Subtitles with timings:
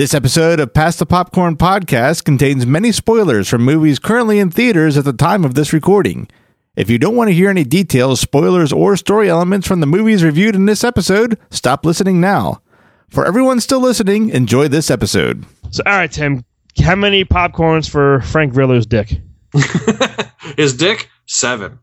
[0.00, 4.96] This episode of Pass the Popcorn podcast contains many spoilers from movies currently in theaters
[4.96, 6.26] at the time of this recording.
[6.74, 10.24] If you don't want to hear any details, spoilers, or story elements from the movies
[10.24, 12.62] reviewed in this episode, stop listening now.
[13.10, 15.44] For everyone still listening, enjoy this episode.
[15.70, 16.46] So, all right, Tim,
[16.82, 19.20] how many popcorns for Frank Grillo's dick?
[20.56, 21.78] His dick, seven.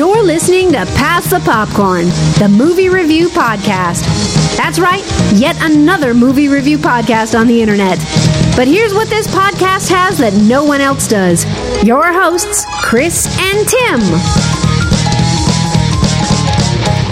[0.00, 2.06] You're listening to Pass the Popcorn,
[2.38, 4.06] the movie review podcast.
[4.56, 5.04] That's right,
[5.34, 7.98] yet another movie review podcast on the internet.
[8.56, 11.44] But here's what this podcast has that no one else does
[11.84, 14.00] your hosts, Chris and Tim.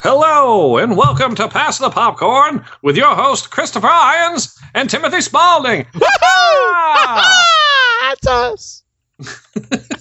[0.03, 5.85] Hello, and welcome to Pass the Popcorn with your host, Christopher Irons and Timothy Spalding.
[6.23, 7.45] Ah!
[8.23, 8.83] That's us.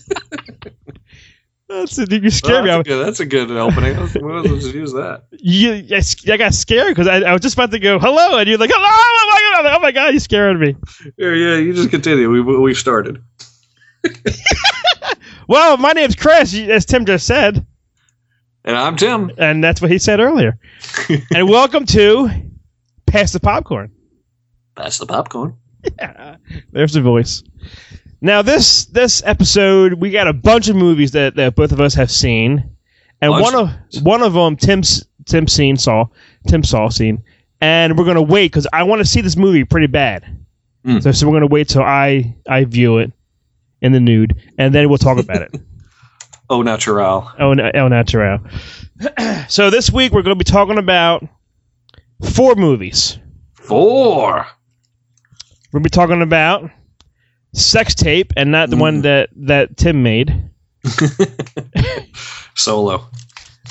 [1.70, 2.12] That's it.
[2.12, 2.72] You scared me.
[2.72, 3.98] a good, that's a good opening.
[3.98, 5.24] Let's, just use that.
[5.32, 6.02] you, I
[6.34, 8.72] I got scared because I, I was just about to go hello, and you're like
[8.74, 8.88] hello.
[8.90, 9.76] Oh my god!
[9.76, 10.08] Oh my god!
[10.08, 10.76] Oh you scared me.
[11.18, 12.30] Yeah, yeah, you just continue.
[12.30, 13.22] We, we've started.
[15.48, 17.66] Well, my name's Chris, as Tim just said,
[18.66, 19.32] And I'm Tim.
[19.38, 20.60] and that's what he said earlier.
[21.34, 22.30] and welcome to
[23.06, 23.92] Pass the Popcorn.
[24.76, 25.56] Pass the popcorn.
[25.98, 26.36] Yeah,
[26.74, 27.44] There's the voice.
[28.22, 31.94] Now this this episode we got a bunch of movies that, that both of us
[31.94, 32.76] have seen,
[33.22, 36.06] and Bunch one of of one of them Tim's Tim seen saw
[36.48, 37.24] Tim saw seen,
[37.62, 40.26] and we're gonna wait because I want to see this movie pretty bad.
[40.86, 41.04] Mm.
[41.04, 43.12] So, so we're gonna wait till I I view it
[43.82, 45.62] in the nude, and then we'll talk about it.
[46.50, 47.30] Oh, natural.
[47.38, 48.40] Oh, na- El Natural.
[49.50, 51.28] so this week we're gonna be talking about
[52.24, 53.20] four movies.
[53.54, 54.48] Four.
[55.74, 56.72] We're gonna be talking about
[57.58, 60.50] Sex Tape, and not the one that that Tim made.
[62.56, 63.06] Solo.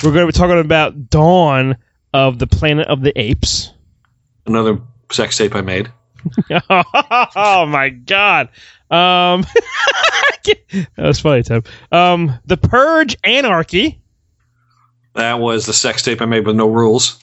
[0.02, 1.76] We're going to be talking about Dawn
[2.12, 3.72] of the Planet of the Apes.
[4.46, 4.78] Another
[5.10, 5.90] sex tape I made.
[6.70, 8.48] oh my god.
[8.90, 9.44] Um
[10.44, 11.62] that was funny, Tim.
[11.92, 14.00] Um The Purge Anarchy
[15.14, 17.18] That was the sex tape I made with no rules.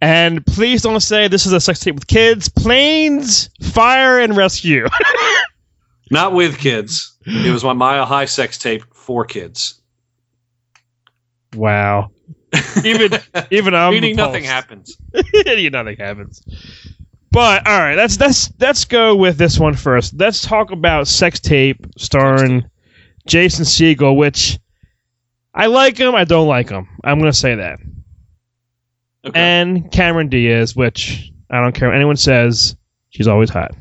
[0.00, 2.48] and please don't say this is a sex tape with kids.
[2.48, 4.86] Planes, Fire and Rescue.
[6.12, 7.16] Not with kids.
[7.24, 9.80] It was my Mile High sex tape for kids.
[11.56, 12.10] wow.
[12.84, 13.12] Even
[13.50, 14.96] even I'm Meaning nothing happens.
[15.14, 16.42] Nothing happens.
[17.30, 20.12] But all right, let's let's let's go with this one first.
[20.18, 22.64] Let's talk about Sex Tape starring
[23.26, 24.58] Jason Segel, which
[25.54, 26.88] I like him, I don't like him.
[27.04, 27.78] I'm gonna say that.
[29.24, 29.40] Okay.
[29.40, 32.76] And Cameron Diaz, which I don't care what anyone says,
[33.08, 33.74] she's always hot.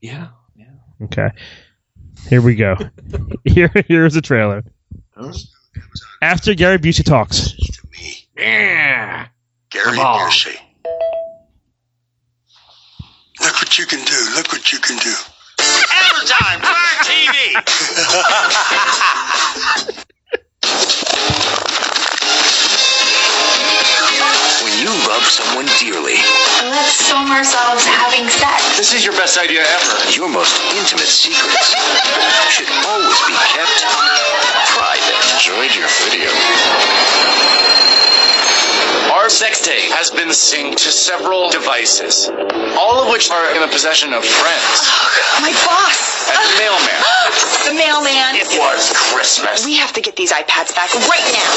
[0.00, 0.28] Yeah.
[0.54, 0.66] Yeah.
[1.02, 1.30] Okay.
[2.28, 2.76] Here we go.
[3.44, 4.64] Here here's the trailer.
[6.22, 7.52] After Gary Busey talks.
[7.52, 9.28] to me, Yeah.
[9.70, 10.56] Gary Busey.
[13.40, 14.28] Look what you can do.
[14.34, 15.14] Look what you can do.
[16.26, 17.62] Time, Fire TV.
[25.28, 26.16] Someone dearly,
[26.62, 28.76] Let's film ourselves having sex.
[28.78, 30.10] This is your best idea ever.
[30.14, 31.74] your most intimate secrets
[32.50, 33.84] should always be kept
[34.72, 35.20] private.
[35.36, 36.30] Enjoyed your video.
[39.14, 42.28] Our sex tape has been synced to several devices,
[42.78, 44.78] all of which are in the possession of friends.
[44.82, 46.15] Oh My boss.
[46.30, 47.00] And the mailman.
[47.66, 48.38] The mailman.
[48.38, 49.66] It was Christmas.
[49.66, 51.52] We have to get these iPads back right now.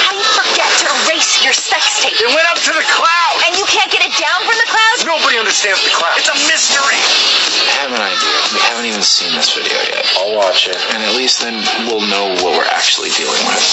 [0.00, 2.16] How do you forget to erase your sex tape?
[2.16, 3.36] It went up to the cloud.
[3.44, 4.96] And you can't get it down from the cloud?
[5.04, 6.16] Nobody understands the cloud.
[6.16, 6.96] It's a mystery.
[6.96, 8.36] I have an idea.
[8.56, 10.08] We haven't even seen this video yet.
[10.16, 13.64] I'll watch it, and at least then we'll know what we're actually dealing with.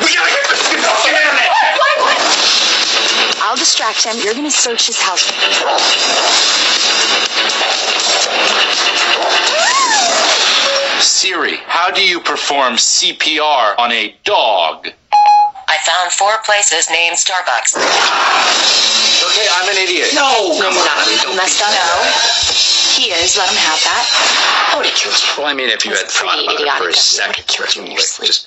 [0.00, 1.52] We gotta get this thing off the internet.
[1.76, 1.96] What?
[2.00, 2.83] What?
[3.40, 4.16] I'll distract him.
[4.22, 5.24] You're gonna search his house.
[11.00, 14.88] Siri, how do you perform CPR on a dog?
[15.68, 17.74] I found four places named Starbucks.
[17.74, 20.14] Okay, I'm an idiot.
[20.14, 20.86] No, come on.
[20.86, 21.72] I don't Messed up.
[21.72, 22.04] No.
[22.94, 23.36] He is.
[23.36, 24.04] Let him have that.
[24.70, 24.94] How would he?
[25.36, 27.00] Well, I mean, if you had thought pretty about it for a idiotic you.
[27.00, 28.26] second, you in your like, sleep.
[28.28, 28.46] just.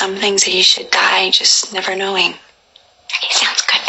[0.00, 2.30] some things that you should die just never knowing.
[2.30, 3.80] Okay, sounds good.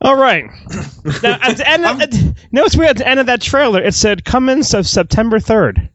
[0.00, 0.44] All right.
[1.22, 2.14] now, at the end of, at,
[2.50, 5.90] notice we at the end of that trailer, it said Cummins of September 3rd.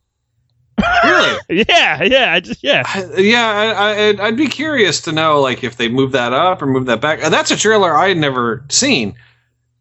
[1.04, 1.40] Really?
[1.68, 2.84] yeah, yeah, I just, yeah.
[2.86, 6.68] I, yeah, I, would be curious to know like if they move that up or
[6.68, 7.24] move that back.
[7.24, 9.16] Uh, that's a trailer I had never seen.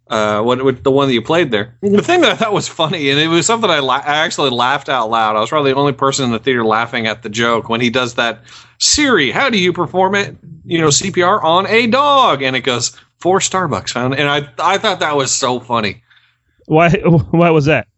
[0.08, 1.76] Uh, what, what the one that you played there?
[1.82, 4.50] The thing that I thought was funny, and it was something I, la- I actually
[4.50, 5.36] laughed out loud.
[5.36, 7.90] I was probably the only person in the theater laughing at the joke when he
[7.90, 8.42] does that.
[8.78, 10.36] Siri, how do you perform it?
[10.64, 14.78] You know, CPR on a dog, and it goes four Starbucks found, and I I
[14.78, 16.02] thought that was so funny
[16.66, 16.90] Why?
[17.30, 17.88] Why was that?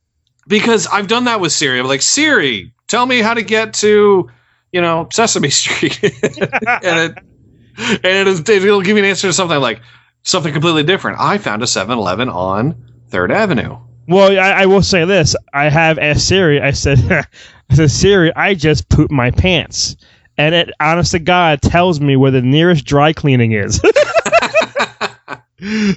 [0.46, 1.78] because I've done that with Siri.
[1.78, 4.30] I'm like, Siri, tell me how to get to,
[4.72, 6.02] you know, Sesame Street,
[6.82, 7.18] and it
[7.78, 9.80] and it is, it'll give you an answer to something like
[10.22, 11.18] something completely different.
[11.20, 12.74] I found a 7-Eleven on
[13.08, 13.78] Third Avenue.
[14.08, 16.60] Well, I, I will say this: I have asked Siri.
[16.62, 16.98] I said,
[17.70, 19.96] "I said Siri, I just pooped my pants,"
[20.38, 23.76] and it, honest to God, tells me where the nearest dry cleaning is.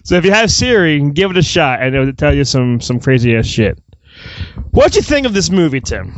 [0.03, 2.99] so if you have Siri, give it a shot, and it'll tell you some some
[2.99, 3.79] crazy ass shit.
[4.71, 6.13] What you think of this movie, Tim?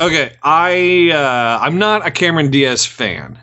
[0.00, 3.36] Okay, I uh, I'm not a Cameron Diaz fan,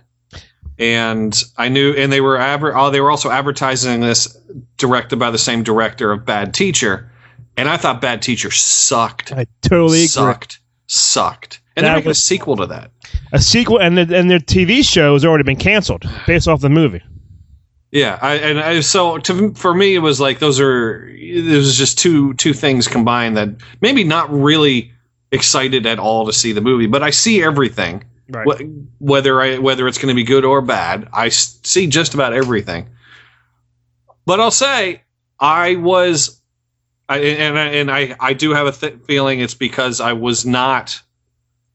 [0.83, 4.37] and I knew, and they were adver- oh, they were also advertising this
[4.77, 7.09] directed by the same director of Bad Teacher,
[7.55, 10.07] and I thought Bad Teacher sucked, I totally agree.
[10.07, 12.91] sucked, sucked, and That they're making was- a sequel to that.
[13.31, 16.69] A sequel, and the, and their TV show has already been canceled based off the
[16.69, 17.01] movie.
[17.91, 21.77] Yeah, I, and I, so to, for me, it was like those are it was
[21.77, 23.49] just two two things combined that
[23.81, 24.91] maybe not really
[25.31, 28.03] excited at all to see the movie, but I see everything.
[28.29, 28.47] Right.
[28.47, 32.13] Wh- whether I whether it's going to be good or bad, I s- see just
[32.13, 32.89] about everything.
[34.25, 35.01] But I'll say
[35.39, 36.39] I was,
[37.09, 40.45] I, and I- and I I do have a th- feeling it's because I was
[40.45, 41.01] not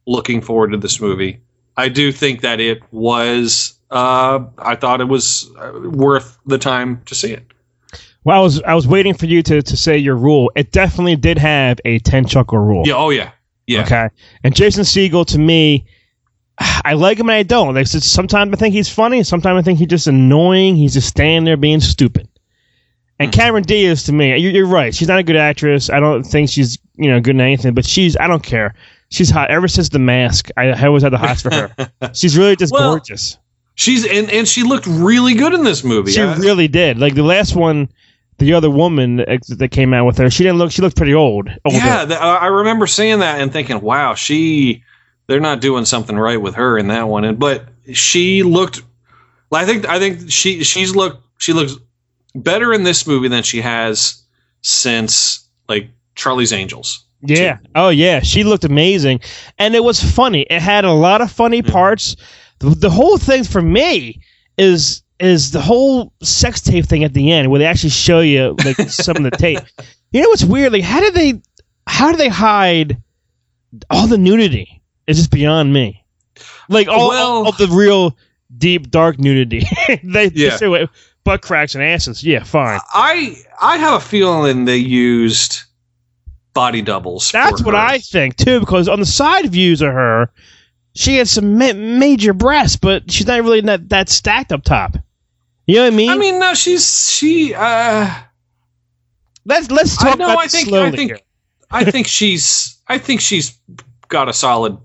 [0.06, 1.40] looking forward to this movie.
[1.76, 3.74] I do think that it was.
[3.90, 7.44] Uh, I thought it was uh, worth the time to see it.
[8.24, 10.50] Well, I was I was waiting for you to, to say your rule.
[10.56, 12.82] It definitely did have a ten chuckle rule.
[12.86, 12.94] Yeah.
[12.96, 13.30] Oh yeah.
[13.66, 13.82] Yeah.
[13.82, 14.08] Okay.
[14.44, 15.86] And Jason Segel, to me,
[16.58, 17.74] I like him and I don't.
[17.74, 19.22] Like so sometimes I think he's funny.
[19.22, 20.76] Sometimes I think he's just annoying.
[20.76, 22.28] He's just standing there being stupid.
[23.18, 23.38] And hmm.
[23.38, 24.94] Cameron Diaz, to me, you're, you're right.
[24.94, 25.90] She's not a good actress.
[25.90, 27.74] I don't think she's you know good in anything.
[27.74, 28.74] But she's I don't care.
[29.10, 30.50] She's hot ever since The Mask.
[30.56, 31.92] I, I always had the hots for her.
[32.12, 33.38] she's really just Well, gorgeous.
[33.74, 36.12] She's and and she looked really good in this movie.
[36.12, 36.98] She I- really did.
[36.98, 37.88] Like the last one,
[38.38, 40.72] the other woman that came out with her, she didn't look.
[40.72, 41.48] She looked pretty old.
[41.64, 41.78] older.
[41.78, 44.82] Yeah, th- I I remember seeing that and thinking, "Wow, she
[45.28, 48.82] they're not doing something right with her in that one." And but she looked
[49.52, 51.76] I think I think she she's looked she looks
[52.34, 54.22] better in this movie than she has
[54.62, 57.04] since like Charlie's Angels.
[57.20, 57.58] Yeah.
[57.74, 59.20] Oh yeah, she looked amazing,
[59.58, 60.42] and it was funny.
[60.42, 62.16] It had a lot of funny parts.
[62.60, 64.20] The, the whole thing for me
[64.56, 68.54] is is the whole sex tape thing at the end, where they actually show you
[68.64, 69.60] like some of the tape.
[70.12, 70.72] You know what's weird?
[70.72, 71.40] Like, how did they
[71.86, 73.02] how do they hide
[73.90, 74.77] all the nudity?
[75.08, 76.04] It's just beyond me.
[76.68, 78.16] Like all, all of the real
[78.56, 79.64] deep dark nudity.
[80.04, 80.56] they, Yeah.
[80.60, 80.90] it,
[81.24, 82.22] butt cracks and asses.
[82.22, 82.78] Yeah, fine.
[82.94, 85.62] I I have a feeling they used
[86.54, 87.32] body doubles.
[87.32, 87.80] That's what her.
[87.80, 90.30] I think too, because on the side views of her,
[90.94, 94.96] she has some ma- major breasts, but she's not really that, that stacked up top.
[95.66, 96.10] You know what I mean?
[96.10, 97.54] I mean, no, she's she.
[97.54, 98.12] uh
[99.44, 100.26] Let's let's I talk know.
[100.26, 100.68] about I think.
[100.68, 101.10] slowly I think.
[101.12, 101.20] here.
[101.70, 102.78] I think she's.
[102.88, 103.58] I think she's
[104.08, 104.76] got a solid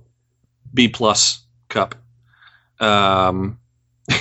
[0.73, 1.95] B plus cup.
[2.79, 3.59] Um.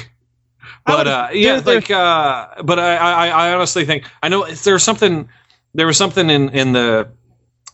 [0.85, 5.29] But uh, yeah, like, uh, but I, I, I honestly think I know there's something.
[5.75, 7.09] There was something in in the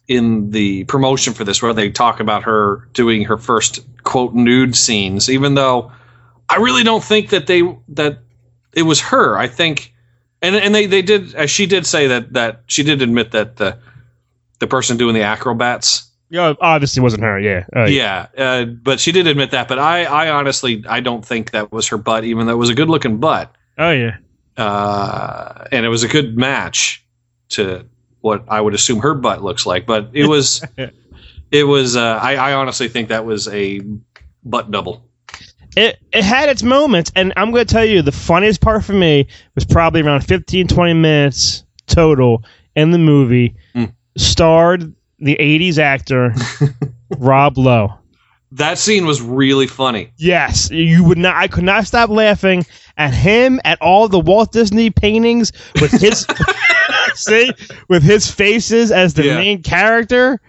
[0.09, 4.75] in the promotion for this where they talk about her doing her first quote nude
[4.75, 5.93] scenes, even though
[6.49, 8.19] I really don't think that they that
[8.73, 9.37] it was her.
[9.37, 9.95] I think,
[10.41, 11.35] and and they they did.
[11.35, 13.79] Uh, she did say that that she did admit that the
[14.59, 16.08] the person doing the acrobats.
[16.31, 17.39] Yeah, obviously wasn't her.
[17.41, 17.65] Yeah.
[17.75, 19.67] Oh, yeah, uh, but she did admit that.
[19.69, 22.69] But I I honestly I don't think that was her butt, even though it was
[22.71, 24.17] a good looking butt, Oh yeah.
[24.57, 27.05] uh, and it was a good match
[27.51, 27.87] to
[28.21, 29.87] what I would assume her butt looks like.
[29.87, 30.63] But it was
[31.51, 31.97] it was.
[31.97, 33.81] Uh, I I honestly think that was a
[34.45, 35.05] butt double.
[35.77, 38.93] It it had its moments, and I'm going to tell you the funniest part for
[38.95, 42.43] me was probably around 15, 20 minutes total
[42.75, 43.55] in the movie.
[44.17, 46.35] Starred the '80s actor
[47.19, 47.95] Rob Lowe.
[48.53, 50.13] That scene was really funny.
[50.17, 51.37] Yes, you would not.
[51.37, 52.65] I could not stop laughing
[52.97, 56.27] at him at all the Walt Disney paintings with his
[57.15, 57.53] see
[57.89, 59.35] with his faces as the Yeah.
[59.37, 60.41] main character.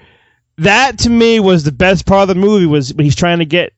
[0.58, 3.46] That to me was the best part of the movie was when he's trying to
[3.46, 3.74] get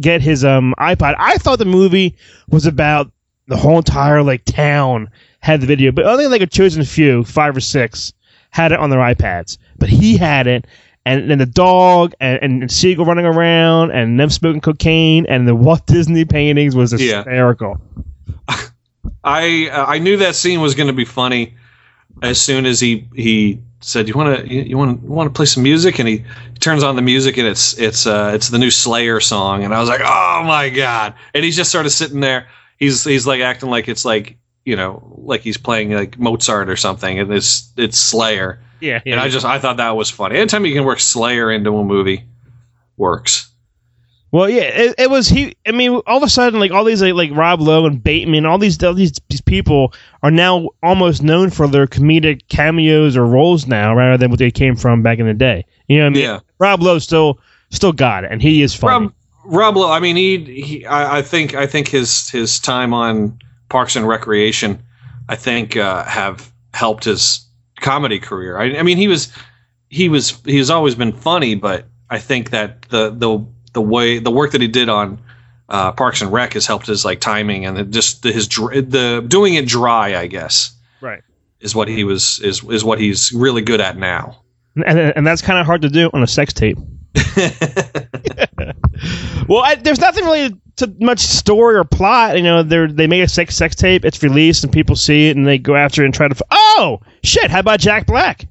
[0.00, 1.14] get his um iPod.
[1.18, 2.16] I thought the movie
[2.48, 3.10] was about
[3.46, 5.10] the whole entire like town
[5.40, 8.12] had the video, but only like a chosen few, five or six,
[8.54, 9.58] had it on their iPads.
[9.80, 10.64] But he had it,
[11.04, 15.56] and then the dog and, and Segel running around, and them smoking cocaine, and the
[15.56, 17.16] Walt Disney paintings was Yeah.
[17.24, 17.80] hysterical.
[19.24, 21.54] I uh, I knew that scene was going to be funny
[22.22, 25.46] as soon as he he said, "You want to you want to want to play
[25.46, 28.58] some music?" And he, he turns on the music and it's it's uh it's the
[28.58, 31.92] new Slayer song, and I was like, "Oh my god!" And he's just sort of
[31.92, 32.46] sitting there.
[32.78, 36.76] He's he's like acting like it's like you know like he's playing like Mozart or
[36.76, 38.60] something, and it's it's Slayer.
[38.80, 39.14] Yeah, yeah.
[39.14, 40.36] And I just I thought that was funny.
[40.36, 42.24] Anytime you can work Slayer into a movie,
[42.96, 43.50] works.
[44.34, 45.56] Well, yeah, it, it was he.
[45.64, 48.46] I mean, all of a sudden, like all these like, like Rob Lowe and Bateman,
[48.46, 49.94] all these all these these people
[50.24, 54.50] are now almost known for their comedic cameos or roles now, rather than what they
[54.50, 55.64] came from back in the day.
[55.86, 56.22] You know what I mean?
[56.24, 56.40] Yeah.
[56.58, 57.38] Rob Lowe still
[57.70, 59.06] still got it, and he is funny.
[59.06, 59.92] Rob Rob Lowe.
[59.92, 63.38] I mean, he, he I, I think I think his his time on
[63.74, 64.80] Parks and Recreation,
[65.28, 67.44] I think uh, have helped his
[67.80, 68.56] comedy career.
[68.56, 69.32] I, I mean, he was
[69.88, 74.30] he was he's always been funny, but I think that the the the way the
[74.30, 75.20] work that he did on
[75.68, 79.54] uh, Parks and Rec has helped his like timing and just the, his the doing
[79.54, 80.16] it dry.
[80.20, 81.22] I guess right.
[81.58, 84.40] is what he was is is what he's really good at now.
[84.76, 86.78] and, and that's kind of hard to do on a sex tape.
[89.48, 92.36] well, I, there's nothing really to much story or plot.
[92.36, 95.36] You know, they they make a sex sex tape, it's released, and people see it,
[95.36, 96.34] and they go after it and try to.
[96.34, 97.50] f- Oh shit!
[97.50, 98.46] How about Jack Black?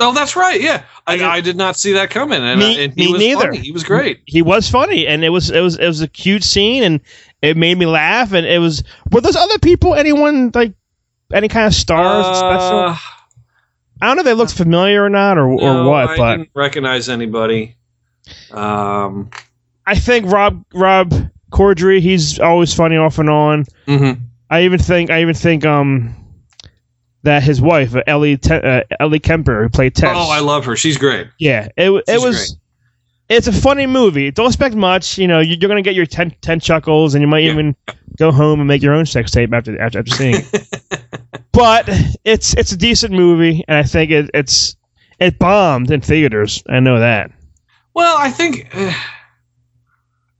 [0.00, 0.60] Oh, that's right.
[0.60, 3.40] Yeah, I, I did not see that coming, and, Me- uh, and he was neither.
[3.42, 3.58] funny.
[3.58, 4.20] He was great.
[4.26, 7.00] He was funny, and it was it was it was a cute scene, and
[7.42, 8.82] it made me laugh, and it was.
[9.12, 10.72] Were those other people anyone like
[11.32, 12.34] any kind of stars Uh,
[12.96, 13.08] special?
[14.02, 16.50] I don't know if they looked familiar or not, or or what, I but didn't
[16.54, 17.76] recognize anybody.
[18.50, 19.30] Um,
[19.86, 21.12] I think Rob Rob
[21.52, 23.64] Corddry, he's always funny off and on.
[23.86, 24.20] mhm.
[24.50, 26.14] I even think I even think um
[27.22, 30.12] that his wife uh, Ellie Te- uh, Ellie Kemper who played Tess.
[30.14, 30.76] Oh, I love her.
[30.76, 31.28] She's great.
[31.38, 32.36] yeah, it w- it was.
[32.36, 32.58] great.
[33.26, 34.30] It's a funny movie.
[34.30, 35.16] Don't expect much.
[35.16, 37.52] You know, you- you're gonna get your 10, 10 chuckles, and you might Yeah.
[37.52, 37.74] even
[38.18, 40.34] go home and make your own sex tape after after, after seeing.
[40.52, 41.00] it.
[41.52, 41.88] but
[42.24, 44.76] it's it's a decent movie, and I think it, it's
[45.18, 46.62] it bombed in theaters.
[46.68, 47.30] I know that.
[47.94, 48.68] Well, I think.
[48.74, 48.92] Uh,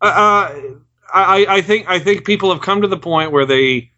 [0.08, 0.74] uh,
[1.12, 3.90] I I think I think people have come to the point where they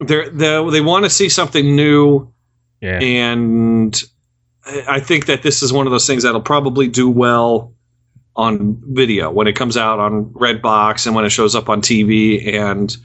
[0.00, 2.32] they they they want to see something new,
[2.80, 2.98] Yeah.
[3.00, 4.02] and
[4.66, 7.74] I I think that this is one of those things that'll probably do well
[8.36, 12.54] on video when it comes out on Redbox and when it shows up on TV
[12.54, 12.96] and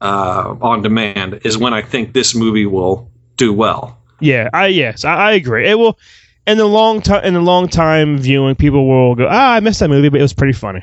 [0.00, 3.98] uh, on demand is when I think this movie will do well.
[4.20, 5.68] Yeah, I yes, I, I agree.
[5.68, 5.98] It will
[6.46, 9.80] in the long time in the long time viewing, people will go, ah, I missed
[9.80, 10.82] that movie, but it was pretty funny.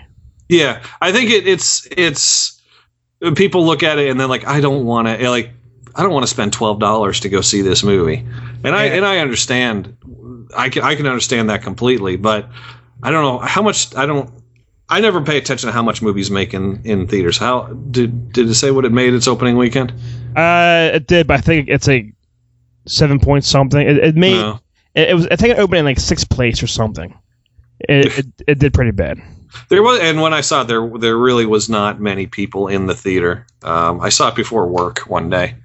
[0.49, 2.61] Yeah, I think it, it's it's
[3.35, 5.51] people look at it and they're like, I don't want to like
[5.95, 8.25] I don't want to spend twelve dollars to go see this movie,
[8.63, 9.95] and I and I understand,
[10.55, 12.49] I can I can understand that completely, but
[13.01, 14.29] I don't know how much I don't.
[14.87, 17.39] I never pay attention to how much movies make in, in theaters.
[17.39, 19.91] How did did it say what it made its opening weekend?
[20.35, 22.11] Uh, it did, but I think it's a
[22.85, 23.81] seven point something.
[23.81, 24.59] It, it made No.
[24.93, 25.25] it, it was.
[25.27, 27.17] I think it opened in like sixth place or something.
[27.79, 29.19] It, it it did pretty bad.
[29.69, 32.85] There was, and when I saw it, there, there really was not many people in
[32.85, 33.45] the theater.
[33.63, 35.55] Um, I saw it before work one day,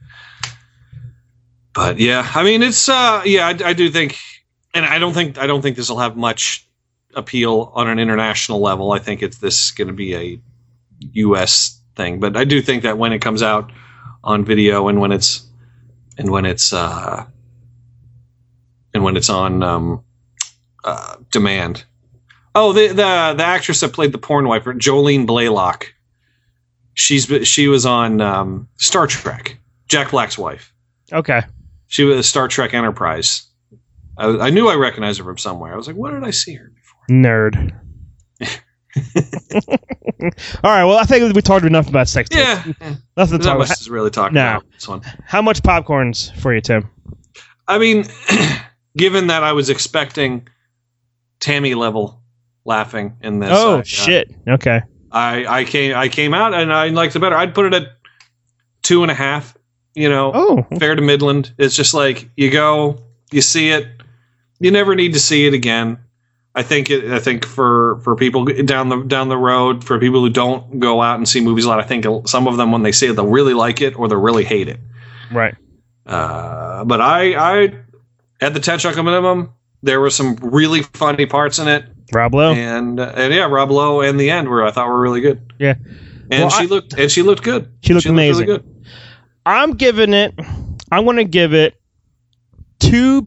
[1.74, 4.18] but yeah, I mean, it's, uh, yeah, I, I do think,
[4.74, 6.66] and I don't think, I don't think this will have much
[7.14, 8.92] appeal on an international level.
[8.92, 10.40] I think it's this going to be a
[11.12, 11.80] U.S.
[11.96, 13.72] thing, but I do think that when it comes out
[14.22, 15.46] on video and when it's,
[16.18, 17.24] and when it's, uh,
[18.92, 20.04] and when it's on um,
[20.84, 21.84] uh, demand,
[22.54, 25.84] Oh, the the the actress that played the porn wife, Jolene Blalock.
[26.94, 30.72] She's she was on um, Star Trek, Jack Black's wife.
[31.12, 31.42] Okay.
[31.86, 33.46] She was Star Trek Enterprise.
[34.18, 35.72] I, I knew I recognized her from somewhere.
[35.72, 36.70] I was like, where did I see her?
[36.74, 37.06] Before?
[37.08, 37.72] Nerd.
[40.62, 40.84] All right.
[40.84, 42.28] Well, I think we talked enough about sex.
[42.28, 42.42] tapes.
[42.80, 43.78] Yeah, Nothing to not talk much about.
[43.78, 44.40] to really talk No.
[44.56, 45.00] about this one.
[45.24, 46.90] How much popcorns for you, Tim?
[47.66, 48.04] I mean,
[48.96, 50.48] given that I was expecting
[51.38, 52.19] Tammy level
[52.70, 53.50] laughing in this.
[53.52, 54.34] oh I- uh, shit.
[54.48, 54.80] Okay.
[55.12, 57.36] I I came I came out and I liked it better.
[57.36, 57.88] I'd put it at
[58.82, 59.56] two and a half.
[59.94, 60.66] You know, Oh.
[60.78, 61.52] fair to Midland.
[61.58, 63.86] It's just like you go, you see it,
[64.60, 65.98] you never need to see it again.
[66.54, 70.20] I think it, I think for for people down the down the road, for people
[70.20, 72.82] who don't go out and see movies a lot, I think some of them when
[72.84, 74.78] they see it, they'll really like it or they'll really hate it.
[75.32, 75.54] Right.
[76.06, 77.74] Uh, but I I
[78.40, 79.50] at the ten chuckle minimum,
[79.82, 82.52] there were some really funny parts in it, Rob Lowe.
[82.52, 85.52] and uh, and yeah, Rob Lowe and the end where I thought were really good.
[85.58, 85.74] Yeah.
[86.30, 87.72] and Well, she I- looked and she looked good.
[87.82, 88.46] She looked amazing.
[88.46, 88.84] really good.
[89.46, 90.34] I'm giving it.
[90.92, 91.80] I'm to give it
[92.78, 93.26] two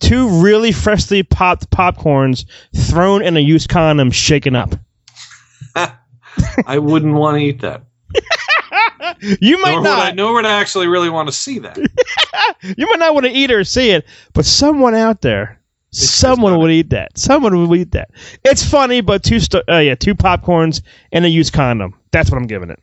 [0.00, 2.44] two really freshly popped popcorns
[2.74, 4.74] thrown in a used condom, shaken up.
[6.66, 7.82] I wouldn't want to eat that.
[9.40, 10.16] You might Nor would, I, not.
[10.16, 11.78] nor would I actually really want to see that.
[12.76, 14.04] You might not want to eat or see it,
[14.34, 15.60] but someone out there,
[15.96, 17.18] someone would eat that.
[17.18, 18.10] Someone would eat that.
[18.44, 21.94] It's funny, but two sto- uh, yeah, two popcorns and a used condom.
[22.12, 22.80] That's what I'm giving it.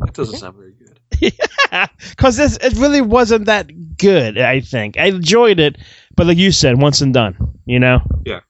[0.00, 0.98] That doesn't sound very good.
[2.10, 4.38] Because this it really wasn't that good.
[4.38, 5.76] I think I enjoyed it,
[6.16, 7.36] but like you said, once and done.
[7.66, 8.00] You know.
[8.24, 8.40] Yeah.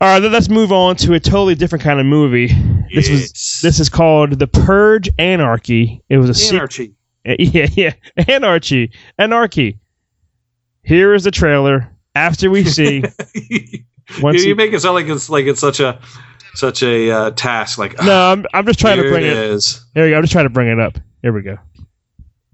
[0.00, 2.48] All right, let's move on to a totally different kind of movie.
[2.94, 6.02] This was this is called The Purge Anarchy.
[6.08, 6.58] It was a sequel.
[6.58, 6.94] Anarchy.
[7.22, 7.92] Yeah, yeah.
[8.28, 8.92] Anarchy.
[9.18, 9.78] Anarchy.
[10.82, 11.94] Here is the trailer.
[12.14, 13.04] After we see
[14.20, 16.00] once you, you make it sound like it's like it's such a
[16.54, 17.78] such a uh, task.
[17.78, 19.38] Like No, I'm, I'm just trying to bring it it.
[19.38, 19.84] is.
[19.94, 20.16] Here we go.
[20.16, 20.98] I'm just trying to bring it up.
[21.22, 21.56] Here we go.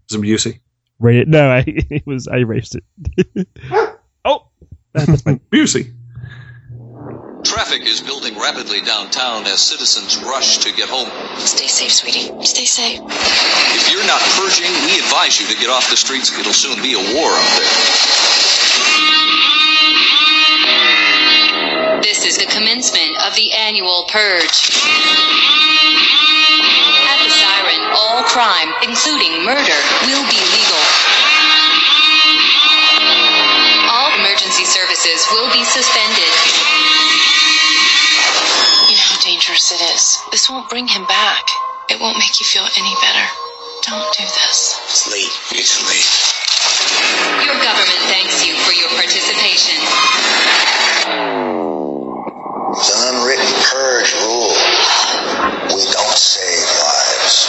[0.09, 0.61] Some Busey.
[0.99, 1.29] Rate it.
[1.29, 3.49] No, I it was I erased it.
[4.25, 4.49] oh,
[4.93, 5.93] that's my Busey.
[7.45, 11.09] Traffic is building rapidly downtown as citizens rush to get home.
[11.39, 12.33] Stay safe, sweetie.
[12.45, 12.99] Stay safe.
[13.07, 16.37] If you're not purging, we advise you to get off the streets.
[16.37, 18.26] It'll soon be a war up there.
[22.07, 24.71] This is the commencement of the annual purge.
[27.11, 30.85] At the siren, all crime, including murder, will be legal.
[33.91, 36.31] All emergency services will be suspended.
[38.87, 40.23] You know how dangerous it is.
[40.31, 41.43] This won't bring him back.
[41.91, 43.27] It won't make you feel any better.
[43.83, 44.79] Don't do this.
[44.87, 45.35] It's late.
[45.59, 46.07] It's late.
[47.43, 49.83] Your government thanks you for your participation.
[52.77, 54.53] It's an unwritten purge rule.
[55.73, 57.49] We don't save lives.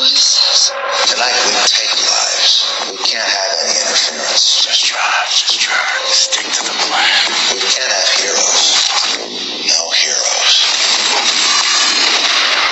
[0.00, 0.72] What is this?
[1.12, 2.64] Tonight we take lives.
[2.88, 4.64] We can't have any interference.
[4.64, 6.08] Just drive, just drive.
[6.08, 7.20] Stick to the plan.
[7.52, 8.80] We can't have heroes.
[9.76, 10.64] No heroes.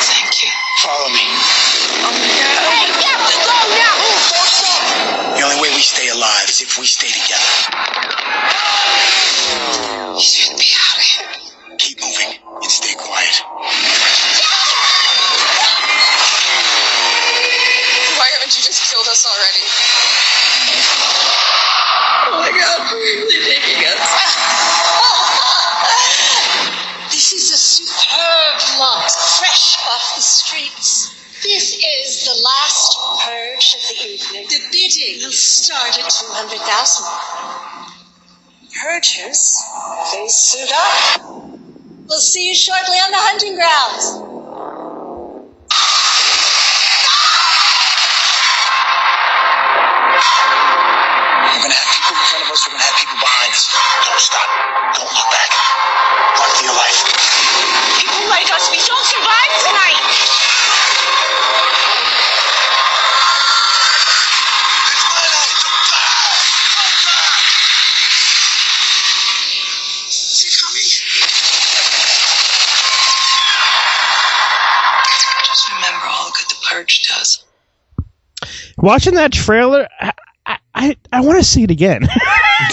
[0.08, 0.50] Thank you.
[0.80, 1.28] Follow me.
[2.00, 5.36] Hey, yeah, go now!
[5.36, 7.52] The only way we stay alive is if we stay together.
[11.78, 13.42] Keep moving and stay quiet.
[18.18, 19.81] Why haven't you just killed us already?
[31.82, 34.46] Is the last purge of the evening.
[34.48, 37.06] The bidding will start at 200,000.
[38.82, 39.42] Purgers,
[40.12, 41.42] they suit up.
[42.08, 44.22] We'll see you shortly on the hunting grounds.
[51.42, 52.60] We're gonna have people in front of us.
[52.66, 53.64] We're gonna have people behind us.
[54.06, 54.48] Don't stop.
[54.94, 55.50] Don't look back.
[56.38, 57.00] Run for your life.
[58.00, 59.91] People like us, we don't survive tonight!
[78.82, 79.88] Watching that trailer.
[79.98, 80.12] I
[80.74, 82.08] I, I, want to see it again.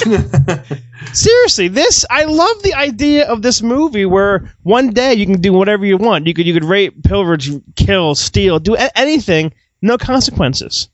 [1.14, 5.54] Seriously, this I love the idea of this movie where one day you can do
[5.54, 6.26] whatever you want.
[6.26, 10.90] You could you could rape, pillage, kill, steal, do a- anything, no consequences.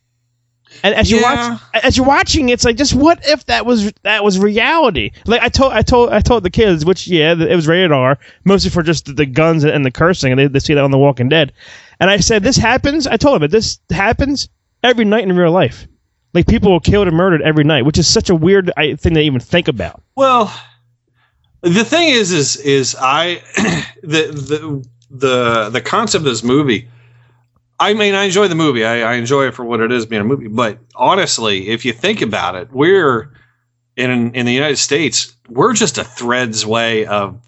[0.84, 1.52] And as you Yeah.
[1.52, 5.12] watch, as you're watching, it's like just what if that was that was reality?
[5.26, 8.18] Like I told I told I told the kids, which yeah, it was rated R,
[8.44, 10.92] mostly for just the, the guns and the cursing, and they, they see that on
[10.92, 11.54] The Walking Dead.
[12.00, 13.08] And I said, this happens.
[13.08, 14.50] I told them, this happens
[14.86, 15.88] every night in real life.
[16.34, 19.16] Like people are killed and murdered every night, which is such a weird I, thing
[19.16, 20.04] to even think about.
[20.16, 20.54] Well,
[21.62, 23.42] the thing is, is is I
[24.04, 26.90] the the the the concept of this movie.
[27.80, 28.86] I mean, I enjoy the movie.
[28.86, 30.48] I, I enjoy it for what it is, being a movie.
[30.48, 33.34] But honestly, if you think about it, we're
[33.96, 35.36] in in the United States.
[35.50, 37.40] We're just a threads way of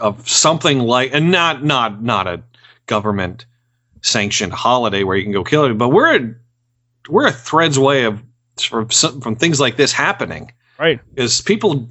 [0.00, 2.42] of something like, and not not not a
[2.86, 3.44] government
[4.02, 6.36] sanctioned holiday where you can go kill it, but we're
[7.08, 8.22] we're a threads way of
[8.60, 11.00] from from things like this happening Right.
[11.16, 11.88] is people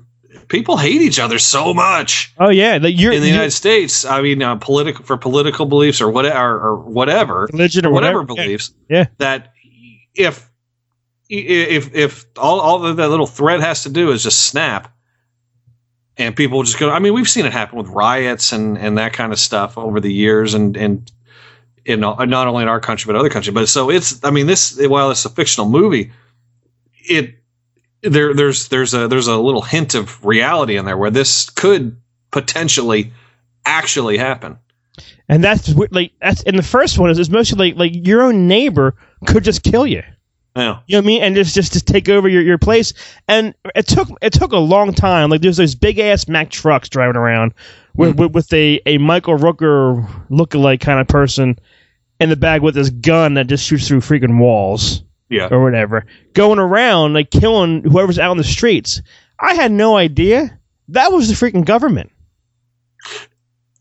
[0.47, 4.05] people hate each other so much Oh yeah, you're in the United States.
[4.05, 8.39] I mean, uh, political for political beliefs or whatever or whatever, religion or whatever, whatever,
[8.41, 8.45] Yeah.
[8.45, 8.73] beliefs.
[8.89, 9.05] Yeah.
[9.19, 9.53] That
[10.15, 10.49] if
[11.29, 14.93] if if all all that that little thread has to do is just snap,
[16.17, 16.89] and people just go.
[16.91, 19.99] I mean, we've seen it happen with riots and and that kind of stuff over
[19.99, 21.11] the years, and and
[21.85, 23.53] in uh, not only in our country but other countries.
[23.53, 24.23] But so it's.
[24.23, 26.11] I mean, this while it's a fictional movie,
[27.09, 27.35] it
[28.01, 31.99] there there's there's a there's a little hint of reality in there where this could
[32.31, 33.13] potentially
[33.65, 34.57] actually happen.
[35.29, 38.47] And that's like that's in the first one is it's mostly like like your own
[38.47, 40.03] neighbor could just kill you.
[40.55, 40.79] Yeah.
[40.85, 41.23] You know what I mean?
[41.23, 42.93] And just just to take over your, your place.
[43.27, 45.29] And it took it took a long time.
[45.29, 47.53] Like there's those big ass Mack trucks driving around
[47.95, 48.21] with mm-hmm.
[48.21, 51.57] with, with a, a Michael Rooker lookalike kind of person
[52.19, 55.47] in the bag with his gun that just shoots through freaking walls Yeah.
[55.51, 59.01] or whatever, going around like killing whoever's out in the streets.
[59.39, 60.57] I had no idea
[60.89, 62.11] that was the freaking government.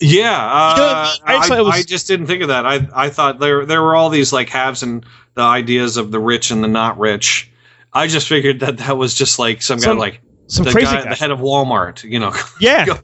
[0.00, 1.20] Yeah, uh, You know I mean?
[1.24, 2.66] I I, just was- I just didn't think of that.
[2.66, 6.18] I I thought there there were all these like haves and the ideas of the
[6.18, 7.50] rich and the not rich.
[7.92, 10.86] I just figured that that was just like some, Some- guy like some the crazy
[10.92, 11.10] guy, guy.
[11.10, 12.02] the head of Walmart.
[12.02, 12.98] You know, Yeah.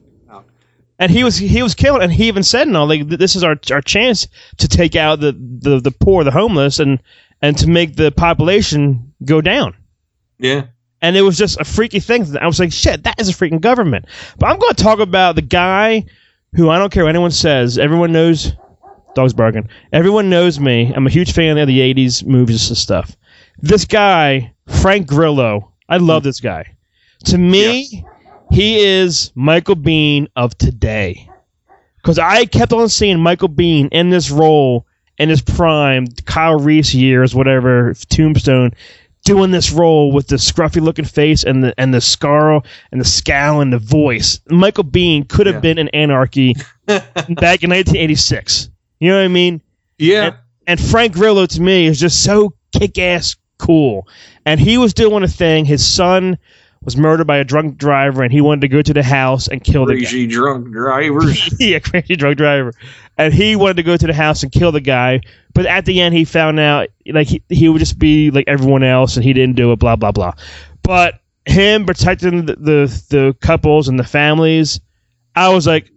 [0.99, 3.57] And he was he was killing, and he even said, "No, like this is our
[3.71, 7.01] our chance to take out the, the the poor, the homeless, and
[7.41, 9.75] and to make the population go down."
[10.39, 10.67] yeah,
[11.01, 12.37] And it was just a freaky thing.
[12.37, 14.05] I was like, "Shit, that is a freaking government."
[14.37, 16.05] But I'm going to talk about the guy
[16.53, 17.77] who I don't care what anyone says.
[17.77, 18.53] Everyone knows.
[19.15, 19.67] Dogs barking.
[19.91, 20.93] Everyone knows me.
[20.95, 23.15] I'm a huge fan of the '80s movies and stuff.
[23.57, 26.29] This guy, Frank Grillo, I love hmm.
[26.29, 26.75] this guy.
[27.25, 28.05] To me,
[28.51, 31.29] he is Michael Biehn of today.
[31.97, 34.85] Because I kept on seeing Michael Biehn in this role
[35.17, 38.71] in his prime, Kyle Reese years, whatever, Tombstone,
[39.25, 43.05] doing this role with the scruffy looking face and the and the scar and the
[43.05, 44.39] scowl and the voice.
[44.49, 48.69] Michael Biehn could have been in Anarchy back in 1986.
[48.99, 49.61] You know what I mean?
[49.97, 50.25] yeah.
[50.25, 50.35] And,
[50.67, 54.07] and Frank Grillo to me is just so kick ass cool.
[54.45, 55.65] And he was doing a thing.
[55.65, 56.37] His son
[56.83, 59.63] was murdered by a drunk driver, and he wanted to go to the house and
[59.63, 59.99] kill the guy.
[59.99, 61.53] Crazy drunk drivers.
[61.59, 62.73] yeah, crazy drunk driver.
[63.17, 65.21] And he wanted to go to the house and kill the guy,
[65.53, 68.83] but at the end he found out like he, he would just be like everyone
[68.83, 69.79] else, and he didn't do it.
[69.79, 70.33] Blah blah blah.
[70.83, 74.79] But him protecting the the, the couples and the families,
[75.35, 75.91] I was like,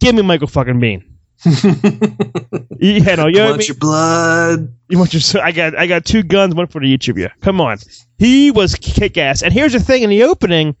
[0.00, 1.04] give me Michael fucking Biehn.
[1.46, 3.66] Yeah, no, you know I Want mean?
[3.66, 4.74] your blood?
[4.88, 5.42] You want your?
[5.42, 7.28] I got I got two guns, one for each of you.
[7.40, 7.78] Come on,
[8.18, 9.42] he was kick ass.
[9.42, 10.76] And here's the thing: in the opening,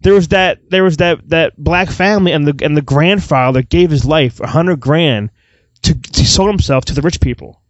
[0.00, 3.90] there was that there was that that black family, and the and the grandfather gave
[3.90, 5.30] his life a hundred grand
[5.82, 7.60] to he sold himself to the rich people,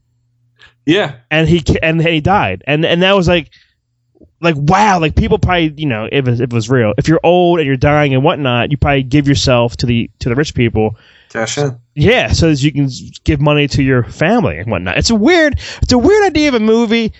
[0.87, 3.50] Yeah, and he ki- and he died, and and that was like.
[4.40, 7.18] Like wow, like people probably you know if it, if it was real, if you're
[7.24, 10.54] old and you're dying and whatnot, you probably give yourself to the to the rich
[10.54, 10.96] people,
[11.29, 11.79] cash in.
[11.95, 12.88] yeah, so that you can
[13.25, 14.99] give money to your family and whatnot.
[14.99, 17.12] It's a weird, it's a weird idea of a movie,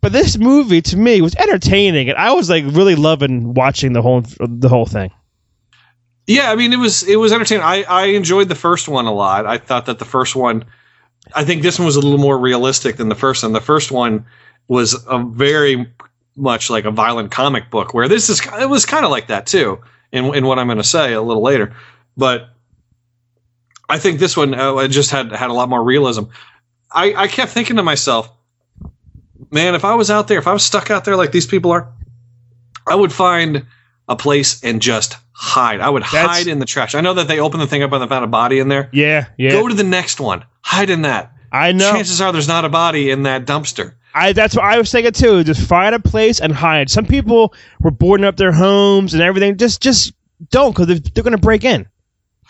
[0.00, 4.02] but this movie to me was entertaining, and I was like really loving watching the
[4.02, 5.10] whole the whole thing.
[6.26, 7.64] Yeah, I mean it was it was entertaining.
[7.64, 9.46] I I enjoyed the first one a lot.
[9.46, 10.64] I thought that the first one,
[11.34, 13.52] I think this one was a little more realistic than the first one.
[13.52, 14.26] The first one
[14.68, 15.92] was a very
[16.36, 19.46] much like a violent comic book, where this is it was kind of like that
[19.46, 19.80] too.
[20.12, 21.74] In in what I'm going to say a little later,
[22.16, 22.50] but
[23.88, 26.24] I think this one uh, just had had a lot more realism.
[26.92, 28.30] I I kept thinking to myself,
[29.50, 31.70] man, if I was out there, if I was stuck out there like these people
[31.72, 31.92] are,
[32.86, 33.66] I would find
[34.08, 35.80] a place and just hide.
[35.80, 36.94] I would That's- hide in the trash.
[36.94, 38.88] I know that they opened the thing up and they found a body in there.
[38.92, 39.50] Yeah, yeah.
[39.50, 40.44] Go to the next one.
[40.62, 41.32] Hide in that.
[41.52, 41.90] I know.
[41.92, 43.94] Chances are there's not a body in that dumpster.
[44.14, 45.44] I that's what I was thinking too.
[45.44, 46.90] Just find a place and hide.
[46.90, 49.56] Some people were boarding up their homes and everything.
[49.58, 50.12] Just just
[50.50, 51.86] don't because they're, they're going to break in.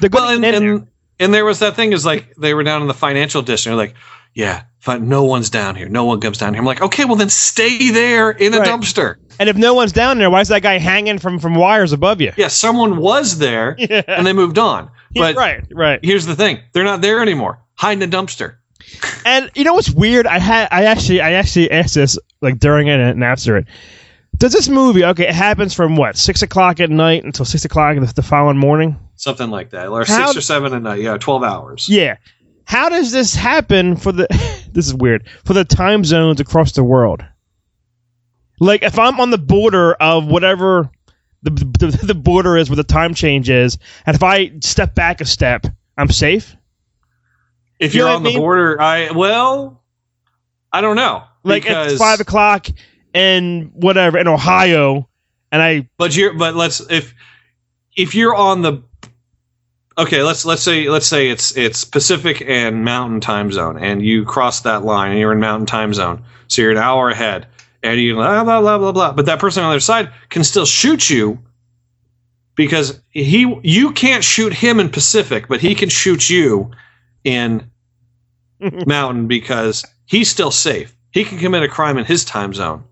[0.00, 0.74] They're going Well, to and, get in there.
[0.76, 0.88] and
[1.20, 3.70] and there was that thing is like they were down in the financial district.
[3.70, 3.94] They're like,
[4.34, 4.64] yeah,
[5.00, 5.88] no one's down here.
[5.88, 6.60] No one comes down here.
[6.60, 8.68] I'm like, okay, well then stay there in a Right.
[8.68, 9.16] dumpster.
[9.38, 12.20] And if no one's down there, why is that guy hanging from from wires above
[12.20, 12.32] you?
[12.36, 14.02] Yeah, someone was there Yeah.
[14.06, 14.90] and they moved on.
[15.14, 16.00] But right, right.
[16.02, 17.60] here's the thing: they're not there anymore.
[17.74, 18.56] Hide in a dumpster.
[19.24, 20.26] And you know what's weird?
[20.26, 23.66] I had I actually I actually asked this like during it and after it.
[24.36, 25.26] Does this movie okay?
[25.28, 28.96] It happens from what six o'clock at night until six o'clock the, the following morning.
[29.16, 29.88] Something like that.
[29.88, 31.00] Or How- six or seven a night.
[31.00, 31.88] Yeah, twelve hours.
[31.88, 32.16] Yeah.
[32.64, 34.26] How does this happen for the?
[34.72, 37.24] this is weird for the time zones across the world.
[38.60, 40.90] Like if I'm on the border of whatever
[41.42, 45.20] the the, the border is where the time change is, and if I step back
[45.20, 46.56] a step, I'm safe.
[47.78, 49.82] If You you're on I the border, I well,
[50.72, 51.24] I don't know.
[51.44, 52.66] Like because, it's five o'clock
[53.14, 55.08] in whatever in Ohio,
[55.52, 57.14] and I But you're but let's if
[57.96, 58.82] if you're on the
[59.98, 64.24] okay, let's let's say let's say it's it's Pacific and Mountain time zone, and you
[64.24, 67.46] cross that line and you're in Mountain time zone, so you're an hour ahead,
[67.82, 69.12] and you blah blah blah blah blah.
[69.12, 71.38] But that person on the other side can still shoot you
[72.54, 76.70] because he you can't shoot him in Pacific, but he can shoot you
[77.24, 77.70] in
[78.86, 80.96] Mountain because he's still safe.
[81.12, 82.84] He can commit a crime in his time zone.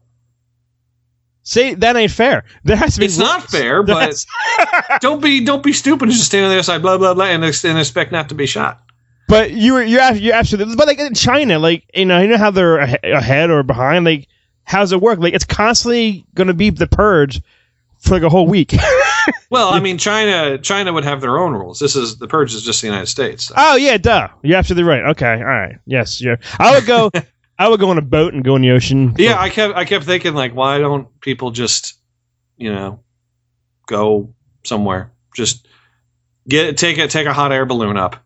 [1.44, 2.44] See, that ain't fair.
[2.64, 3.06] There has to be.
[3.06, 4.24] It's not fair, but
[5.00, 7.26] don't be don't be stupid and just stand on the other side, blah blah blah,
[7.26, 8.82] and, and expect not to be shot.
[9.28, 10.74] But you were you're you're absolutely.
[10.74, 14.06] But like in China, like you know, you know how they're ahead or behind.
[14.06, 14.26] Like,
[14.64, 15.18] how's it work?
[15.18, 17.42] Like, it's constantly going to be the purge
[17.98, 18.74] for like a whole week.
[19.50, 21.78] Well, I mean, China China would have their own rules.
[21.78, 23.44] This is the purge is just the United States.
[23.44, 23.54] so.
[23.56, 24.28] oh yeah, duh.
[24.42, 25.02] You're absolutely right.
[25.10, 25.76] Okay, all right.
[25.86, 26.36] Yes, yeah.
[26.58, 27.10] I would go.
[27.58, 29.14] I would go on a boat and go in the ocean.
[29.16, 31.94] Yeah, I kept I kept thinking like, why don't people just,
[32.56, 33.00] you know,
[33.86, 35.12] go somewhere?
[35.34, 35.66] Just
[36.48, 38.16] get take a take a hot air balloon up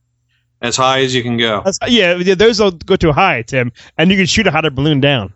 [0.63, 1.63] as high as you can go.
[1.65, 4.65] That's- yeah, yeah, those will go too high, Tim, and you can shoot a hot
[4.65, 5.33] air balloon down.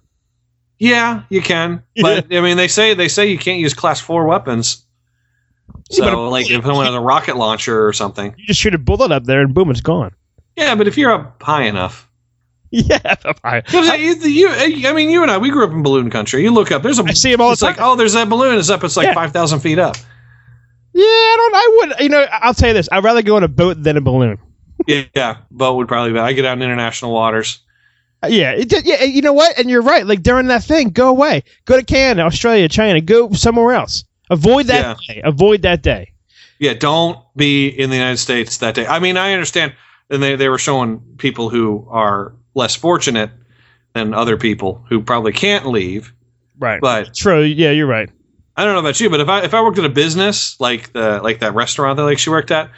[0.78, 4.26] Yeah, you can, but I mean, they say they say you can't use class four
[4.26, 4.85] weapons.
[5.90, 8.78] So, Yeah, like, if someone has a rocket launcher or something, You just shoot a
[8.78, 10.12] bullet up there, and boom, it's gone.
[10.57, 10.74] yeah.
[10.74, 12.09] But if you're up high enough,
[12.74, 16.08] Yeah, I, 'Cause you, you- I mean, you and I, we grew up in balloon
[16.11, 16.42] country.
[16.42, 17.04] You look up, there's a.
[17.04, 18.58] I see 'em all It's like, oh, there's that balloon.
[18.58, 18.82] It's up.
[18.82, 19.14] It's like Yeah.
[19.14, 19.96] five thousand feet up.
[20.94, 21.54] yeah, I don't.
[21.54, 22.00] I would.
[22.00, 22.88] You know, I'll tell you this.
[22.90, 24.38] I'd rather go on a boat than a balloon.
[24.87, 25.37] Yeah, yeah.
[25.50, 26.18] Boat would probably be.
[26.18, 27.61] I get out in international waters.
[28.22, 29.02] Uh, Yeah, it did, yeah.
[29.04, 29.58] You know what?
[29.58, 30.06] And you're right.
[30.06, 31.44] Like during that thing, go away.
[31.66, 33.00] Go to Canada, Australia, China.
[33.02, 34.04] Go somewhere else.
[34.30, 35.20] Avoid that day.
[35.24, 36.12] Avoid that day.
[36.58, 38.87] Yeah, don't be in the United States that day.
[38.87, 39.74] I mean, I understand,
[40.11, 43.30] and they they were showing people who are less fortunate
[43.94, 46.12] than other people who probably can't leave.
[46.58, 46.80] Right.
[46.80, 47.42] But True.
[47.42, 48.08] Yeah, you're right.
[48.56, 50.92] I don't know about you, but if I if I worked at a business like
[50.92, 52.70] the like that restaurant that like she worked at, I'd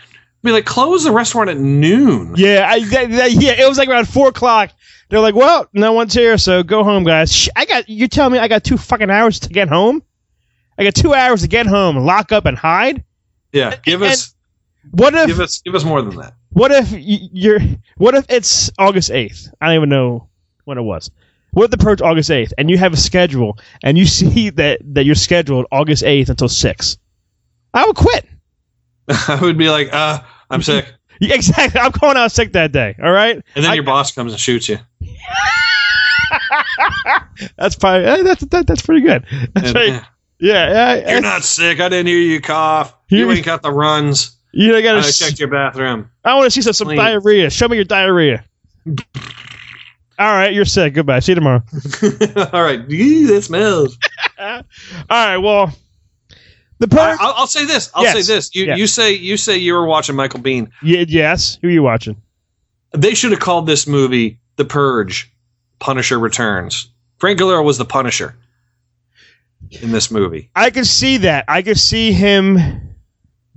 [0.42, 2.34] be like, close the restaurant at noon.
[2.36, 3.52] Yeah, I, that, that- yeah.
[3.60, 4.70] It was like around four o'clock.
[5.10, 7.88] They're like, "Well, no one's here, so go home, guys." Sh- I got.
[7.88, 10.02] You tell me I got two fucking hours to get home.
[10.78, 13.04] I got two hours to get home, lock up, and hide.
[13.52, 14.34] Yeah, give us
[14.92, 15.26] What if?
[15.26, 16.34] give us give us more than that.
[16.54, 17.60] What if you're?
[17.96, 19.52] What if it's August eighth?
[19.60, 20.28] I don't even know
[20.64, 21.10] when it was.
[21.50, 24.80] What if the purge August eighth, and you have a schedule, and you see that
[24.94, 26.96] that you're scheduled August eighth until six?
[27.74, 28.24] I would quit.
[29.08, 30.86] I would be like, uh, I'm sick,
[31.20, 31.80] Yeah, exactly.
[31.80, 32.94] I'm going out sick that day.
[33.02, 33.36] All right.
[33.54, 34.78] and then I- your boss comes and shoots you.
[37.56, 39.24] That's probably eh, that's that, that's pretty good.
[39.54, 40.02] That's And, right.
[40.40, 41.10] Yeah, yeah.
[41.12, 41.80] You're not sick.
[41.80, 42.94] I didn't hear you cough.
[43.08, 44.33] You You- ain't got the runs.
[44.56, 44.98] You know, I I gotta.
[45.00, 46.10] s- checked your bathroom.
[46.24, 47.50] I want to see some, some diarrhea.
[47.50, 48.44] Show me your diarrhea.
[50.18, 50.94] All right, you're sick.
[50.94, 51.18] Goodbye.
[51.20, 51.62] See you tomorrow.
[52.52, 53.98] All right, Ew, that smells.
[54.38, 54.62] All
[55.10, 55.38] right.
[55.38, 55.72] Well,
[56.78, 57.18] the I, purge.
[57.20, 57.90] I'll, I'll say this.
[57.94, 58.14] I'll Yes.
[58.26, 58.54] say this.
[58.54, 60.70] You you say you say you were watching Michael Biehn.
[60.82, 61.58] Y- yes.
[61.62, 62.20] Who are you watching?
[62.92, 65.30] They should have called this movie The Purge.
[65.80, 66.88] Punisher Returns.
[67.18, 68.36] Frank Grillo was the Punisher
[69.82, 70.50] in this movie.
[70.54, 71.44] I could see that.
[71.48, 72.93] I could see him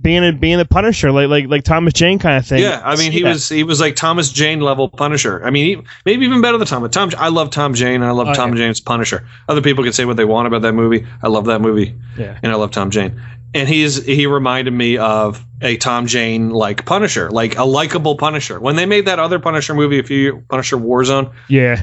[0.00, 2.62] being a, being the Punisher, like like like Thomas Jane kind of thing.
[2.62, 3.30] Yeah, I mean he that.
[3.30, 5.44] was he was like Thomas Jane level Punisher.
[5.44, 6.82] I mean he, maybe even better than Tom.
[6.82, 7.96] But Tom, I love Tom Jane.
[7.96, 8.58] and I love Oh, Tom yeah.
[8.64, 9.26] Jane's Punisher.
[9.48, 11.06] Other people can say what they want about that movie.
[11.22, 11.94] I love that movie.
[12.16, 12.38] Yeah.
[12.42, 13.20] and I love Tom Jane.
[13.54, 18.60] And he's he reminded me of a Tom Jane like Punisher, like a likable Punisher.
[18.60, 21.82] When they made that other Punisher movie, a few year, Punisher Warzone, Yeah.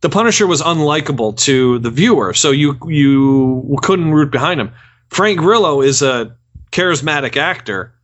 [0.00, 4.72] the Punisher was unlikable to the viewer, so you you couldn't root behind him.
[5.10, 6.34] Frank Grillo is a
[6.72, 7.94] charismatic actor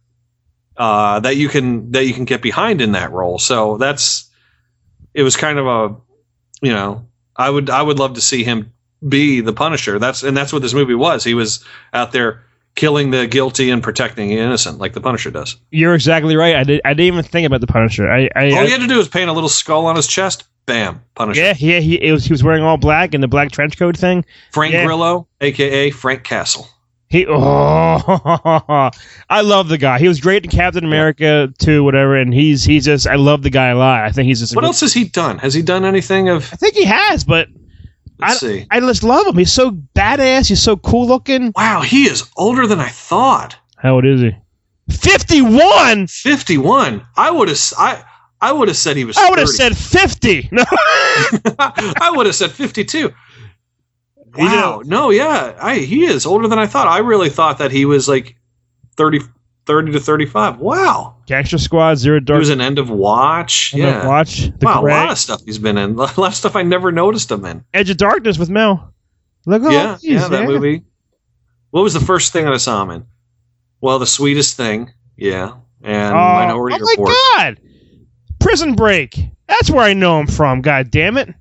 [0.76, 3.38] uh, that you can that you can get behind in that role.
[3.38, 4.31] So that's
[5.14, 5.96] it was kind of a
[6.64, 8.72] you know I would I would love to see him
[9.07, 9.98] be the Punisher.
[9.98, 11.24] That's and that's what this movie was.
[11.24, 15.57] He was out there killing the guilty and protecting the innocent, like the Punisher does.
[15.72, 16.54] You're exactly right.
[16.54, 16.81] I did.
[16.85, 18.09] I didn't even think about the Punisher.
[18.09, 18.28] I.
[18.37, 20.44] I, All I he had to do was paint a little skull on his chest.
[20.66, 21.40] Bam, Punisher.
[21.40, 21.54] yeah.
[21.59, 21.81] Yeah.
[21.81, 22.24] He it was.
[22.26, 24.24] He was wearing all black and the black trench coat thing.
[24.52, 24.85] Frank Yeah.
[24.85, 26.68] Grillo, aka Frank Castle.
[27.11, 27.27] He.
[27.27, 27.35] Oh,
[29.31, 29.99] I love the guy.
[29.99, 31.83] He was great in Captain America too.
[31.83, 32.16] Whatever.
[32.16, 33.07] And he's he's just.
[33.07, 34.05] I love the guy a lot.
[34.05, 34.55] I think he's just.
[34.55, 35.38] What else has he done?
[35.38, 36.49] Has he done anything of?
[36.53, 37.49] I think he has, but
[38.21, 38.66] I, Let's see.
[38.71, 39.37] I just love him.
[39.37, 40.49] He's so badass.
[40.49, 41.53] He's so cool looking.
[41.57, 43.57] Wow, he is older than I thought.
[43.77, 44.37] How old is he?
[44.90, 46.09] Fifty-one.
[46.09, 47.07] Fifty-one.
[47.16, 47.59] I would have.
[47.79, 48.05] I.
[48.40, 49.16] I would have said he was.
[49.16, 50.49] I would have said fifty.
[50.53, 50.62] No.
[51.59, 53.12] I would have said fifty-two.
[54.36, 54.82] You Wow.
[54.84, 55.10] No.
[55.10, 55.56] Yeah.
[55.60, 55.78] I.
[55.78, 56.86] He is older than I thought.
[56.86, 58.36] I really thought that he was like
[58.96, 59.20] 30,
[59.66, 60.58] 30 to thirty-five.
[60.58, 61.16] Wow.
[61.26, 63.72] Gangster Squad, Zero He was an End of Watch.
[63.74, 64.06] End of Yeah.
[64.06, 64.50] Watch.
[64.58, 64.82] The wow.
[64.82, 65.90] A lot of stuff he's been in.
[65.98, 67.64] A lot of stuff I never noticed him in.
[67.74, 68.94] Edge of Darkness with Mel.
[69.46, 69.90] Look oh, at yeah.
[69.90, 70.28] all these, yeah.
[70.28, 70.84] That movie.
[71.70, 73.06] What was the first thing that I saw him in?
[73.80, 74.90] Well, the sweetest thing.
[75.16, 75.56] Yeah.
[75.82, 77.14] And Oh, Minority oh my Report.
[77.36, 77.60] God!
[78.40, 79.18] Prison Break.
[79.46, 80.60] That's where I know him from.
[80.60, 81.34] God damn it!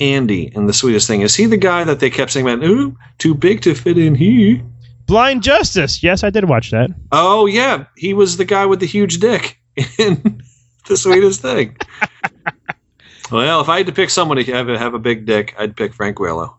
[0.00, 1.20] Andy and the sweetest thing.
[1.20, 4.14] Is he the guy that they kept saying about, ooh, too big to fit in
[4.14, 4.60] here?
[5.06, 6.02] Blind Justice.
[6.02, 6.90] Yes, I did watch that.
[7.12, 9.58] Oh yeah, he was the guy with the huge dick
[9.98, 10.42] in
[10.88, 11.76] the sweetest thing.
[13.32, 15.76] well, if I had to pick someone to have a, have a big dick, I'd
[15.76, 16.56] pick Frank Grillo.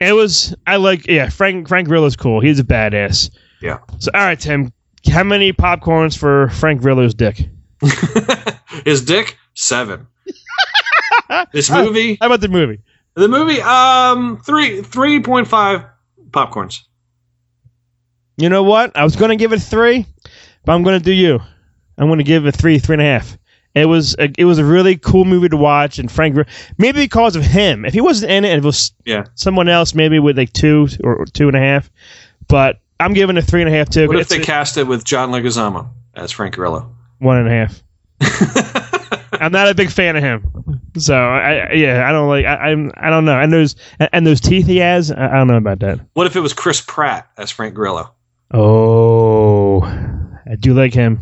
[0.00, 2.40] It was I like yeah Frank Frank Grillo's cool.
[2.40, 3.30] He's a badass.
[3.60, 3.78] Yeah.
[3.98, 4.72] So all right, Tim,
[5.10, 7.48] how many popcorns for Frank Grillo's dick?
[8.84, 10.06] His dick seven.
[11.52, 12.18] this movie.
[12.20, 12.80] How about the movie?
[13.14, 15.84] The movie, um, three three point five
[16.30, 16.80] popcorns.
[18.36, 18.96] You know what?
[18.96, 20.06] I was going to give it three,
[20.64, 21.40] but I'm going to do you.
[21.98, 23.36] I'm going to give it three, three and a half.
[23.74, 26.36] It was a, it was a really cool movie to watch, and Frank
[26.78, 27.84] maybe because of him.
[27.84, 29.24] If he wasn't in it, it was Yeah.
[29.34, 31.90] someone else, maybe with like two or, or two and a half.
[32.48, 34.08] But I'm giving it three and a half too.
[34.08, 36.94] What if they a- cast it with John Leguizamo as Frank Grillo?
[37.18, 38.86] one and a half?
[39.40, 42.92] I'm not a big fan of him, so I, yeah I don't like I, I'm
[42.96, 43.76] I don't know and those
[44.12, 46.00] and those teeth he has I, I don't know about that.
[46.14, 48.12] What if it was Chris Pratt as Frank Grillo?
[48.52, 51.20] Oh, I do like him.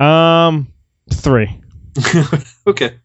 [0.00, 0.72] Um,
[1.12, 1.60] three.
[2.64, 2.96] Okay.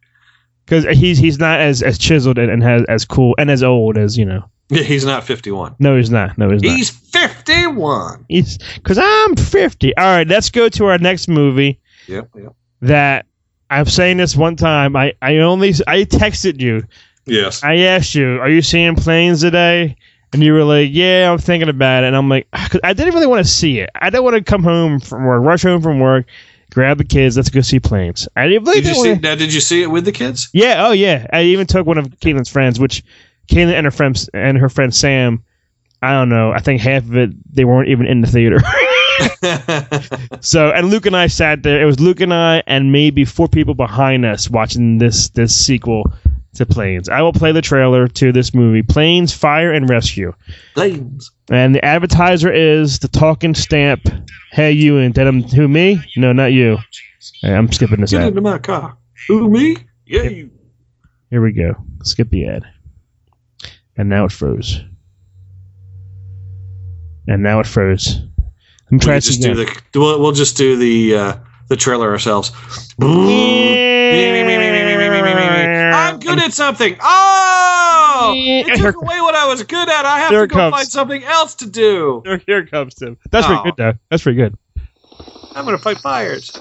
[0.65, 3.97] because he's he's not as as chiseled and, and has as cool and as old
[3.97, 4.43] as you know.
[4.69, 5.77] Yeah, he's not 51.
[5.79, 6.37] No, he's not.
[6.37, 6.75] No, he's not.
[6.75, 8.25] He's 51.
[8.27, 9.95] He's because I'm 50.
[9.97, 11.79] All right, let's go to our next movie.
[12.07, 12.55] Yep, yep.
[12.81, 13.25] That
[13.69, 14.95] I'm saying this one time.
[14.95, 16.83] I I only I texted you.
[17.25, 17.63] Yes.
[17.63, 19.97] I asked you, "Are you seeing planes today?"
[20.33, 22.93] And you were like, "Yeah, I'm thinking about it." And I'm like, ah, 'cause I
[22.93, 23.89] didn't really want to see it.
[23.95, 26.25] I didn't want to come home from work, rush home from work,
[26.73, 28.27] grab the kids, let's go see planes.
[28.35, 29.15] I didn't really Did you see?
[29.15, 30.49] Now, did you see it with the kids?
[30.53, 31.27] Yeah, oh yeah.
[31.33, 33.03] I even took one of Caitlin's friends, which
[33.49, 35.43] Caitlin and her friends and her friend Sam.
[36.01, 36.51] I don't know.
[36.51, 38.61] I think half of it they weren't even in the theater.
[40.41, 41.81] so and Luke and I sat there.
[41.81, 46.03] It was Luke and I and maybe four people behind us watching this this sequel
[46.55, 47.07] to Planes.
[47.09, 50.33] I will play the trailer to this movie, Planes, Fire and Rescue.
[50.73, 51.31] Planes.
[51.49, 54.01] And the advertiser is the talking stamp.
[54.51, 56.01] Hey, you and then I'm who me?
[56.15, 56.77] No, not you.
[57.41, 58.27] Hey, I'm skipping this Get ad.
[58.29, 58.97] into my car.
[59.27, 59.77] Who, me?
[60.05, 60.51] Yeah, you.
[61.29, 61.75] Here we go.
[62.03, 62.63] Skip the ad.
[63.97, 64.81] And now it froze.
[67.27, 68.21] And now it froze.
[68.89, 69.55] Let me We try can this just again.
[69.55, 69.99] do the.
[69.99, 71.33] We'll, we'll just do the uh,
[71.69, 72.51] the trailer ourselves.
[76.07, 76.95] I'm good at something.
[77.01, 80.05] Oh, it took away what I was good at.
[80.05, 80.75] I have There to go comes.
[80.75, 82.21] find something else to do.
[82.25, 83.17] Here, here comes, Tim.
[83.31, 83.63] That's pretty Oh.
[83.65, 83.93] good, though.
[84.09, 84.57] That's pretty good.
[85.55, 86.51] I'm gonna fight fires.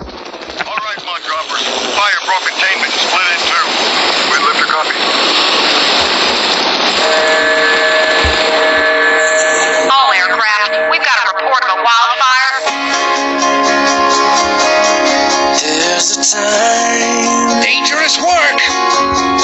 [15.97, 18.61] There's a time Dangerous work.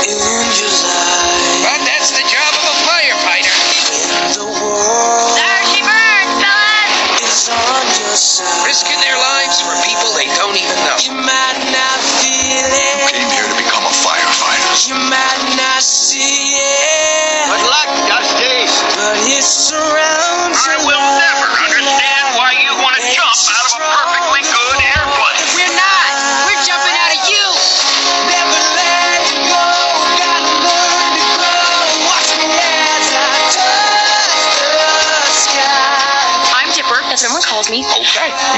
[0.04, 3.56] in July But that's the job of a firefighter.
[3.88, 7.24] when the world There she burns, fellas.
[7.24, 8.68] is on your side.
[8.68, 11.00] Risking their lives for people they don't even know.
[11.00, 13.00] You might not feel it.
[13.00, 14.92] You Came here to become a firefighter.
[14.92, 17.48] You might not see it.
[17.48, 18.68] Good luck, Dusty.
[19.00, 20.84] But it surrounds I you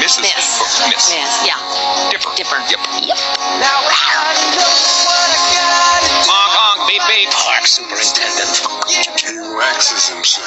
[0.04, 0.20] Mrs.
[0.20, 0.60] Miss.
[0.60, 1.08] Oh, Miss.
[1.16, 1.56] Miss, yeah.
[2.12, 2.28] Dipper.
[2.36, 2.60] Dipper.
[2.68, 2.76] Yep.
[3.08, 3.16] Yep.
[3.56, 4.68] Now I know
[5.08, 6.28] what I gotta.
[6.28, 7.32] Honk, honk, beep, beep.
[7.32, 8.52] Park superintendent.
[8.84, 9.00] He
[9.56, 10.44] waxes himself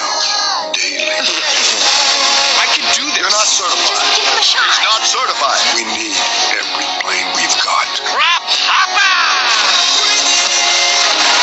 [0.77, 1.09] daily.
[1.09, 3.17] I can do this.
[3.17, 4.05] You're not certified.
[4.13, 4.61] Give him a shot.
[4.61, 5.57] He's not certified.
[5.73, 6.13] We need
[6.53, 7.89] every plane we've got.
[8.13, 9.17] Crop hopper!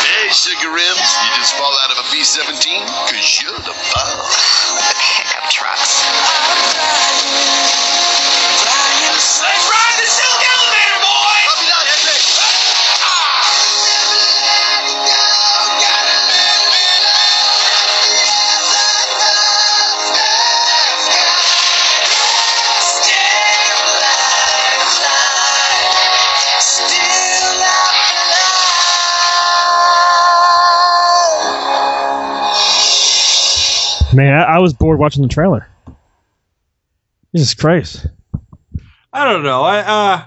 [0.06, 1.02] Hey, sugar rims.
[1.02, 2.78] You just fall out of a B-17?
[3.10, 4.22] Cause you're the bomb.
[5.18, 5.98] Pickup trucks.
[34.14, 35.66] Man, I, I was bored watching the trailer.
[37.34, 38.06] Jesus Christ.
[39.14, 39.62] I don't know.
[39.62, 40.24] I uh,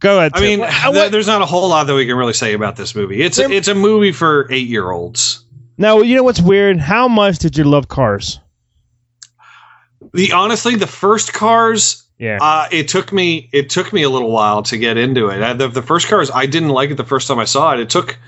[0.00, 0.32] Go ahead.
[0.34, 0.48] I Tim.
[0.48, 2.94] mean, What- th- there's not a whole lot that we can really say about this
[2.94, 3.22] movie.
[3.22, 5.44] It's a, it's a movie for eight year olds.
[5.78, 6.78] now, you know what's weird?
[6.80, 8.40] How much did you love Cars?
[10.12, 12.38] The honestly, the first Cars, Yeah.
[12.40, 15.42] uh, it took me it took me a little while to get into it.
[15.42, 17.80] Uh, the, the first Cars, I didn't like it the first time I saw it.
[17.80, 18.18] It took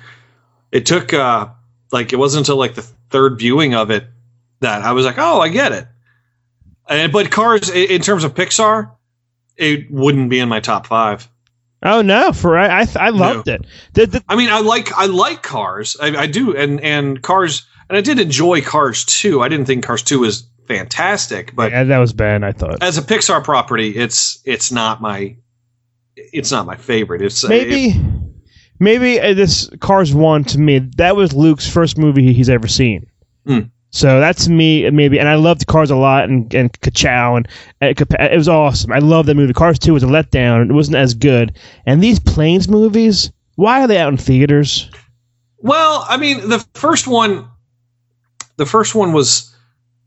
[0.73, 1.49] it took uh,
[1.93, 4.05] like it wasn't until like the third viewing of it
[4.61, 5.87] that I was like, oh, I get it.
[6.89, 8.91] And, but Cars, in terms of Pixar,
[9.59, 11.29] it wouldn't be in my top five.
[11.83, 13.65] Oh no, for I I, I loved it.
[13.95, 17.67] The, the, I mean, I like I like Cars, I, I do, and and Cars,
[17.89, 19.43] and I did enjoy Cars two.
[19.43, 22.43] I didn't think Cars two was fantastic, but yeah, that was bad.
[22.43, 25.37] I thought as a Pixar property, it's it's not my
[26.17, 27.23] it's not my favorite.
[27.23, 28.03] It's uh, maybe it-
[28.81, 33.07] maybe uh, this Cars one to me that was Luke's first movie he's ever seen.
[33.47, 33.61] Hmm.
[33.91, 37.49] So that's me maybe, and I loved Cars a lot, and and Kachow, and
[37.81, 38.93] uh, Kap- it was awesome.
[38.93, 39.53] I love that movie.
[39.55, 41.57] Cars two was a letdown; it wasn't as good.
[41.87, 44.91] And these planes movies, why are they out in theaters?
[45.59, 47.49] Well, I mean, the first one,
[48.57, 49.55] the first one was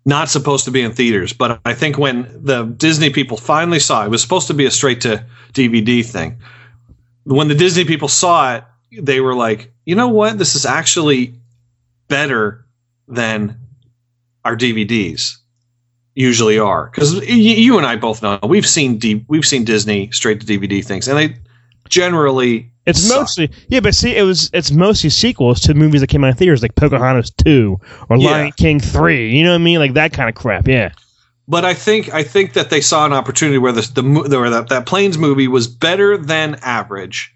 [0.06, 4.04] not supposed to be in theaters, but I think when the Disney people finally saw
[4.04, 6.40] it, it was supposed to be a straight to DVD thing.
[7.24, 10.38] When the Disney people saw it, they were like, you know what?
[10.38, 11.36] This is actually
[12.08, 12.66] better
[13.08, 13.61] than
[14.46, 15.36] our DVDs
[16.16, 16.90] usually are.
[16.94, 20.84] Because you and I both know we've seen D- we've seen Disney straight to DVD
[20.84, 21.36] things, and they
[21.90, 23.22] generally It's suck.
[23.22, 26.36] mostly yeah, but see, it was it's mostly sequels to movies that came out in
[26.36, 27.80] theaters, like Pocahontas two
[28.10, 28.30] or Yeah.
[28.32, 29.36] Lion King three.
[29.36, 29.80] You know what I mean?
[29.80, 30.68] Like that kind of crap.
[30.68, 30.92] Yeah.
[31.48, 34.70] but I think I think that they saw an opportunity where the the where that
[34.70, 37.34] that planes movie was better than average,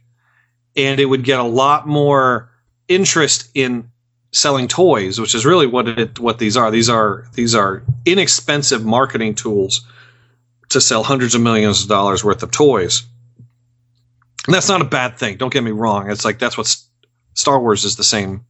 [0.75, 2.49] and it would get a lot more
[2.87, 3.89] interest in
[4.35, 6.69] selling toys, which is really what it what these are.
[6.69, 9.85] These are these are inexpensive marketing tools
[10.69, 13.03] to sell hundreds of millions of dollars worth of toys.
[14.45, 15.37] And that's not a bad thing.
[15.37, 16.09] Don't get me wrong.
[16.11, 16.87] It's like that's what S-
[17.33, 18.45] Star Wars is the same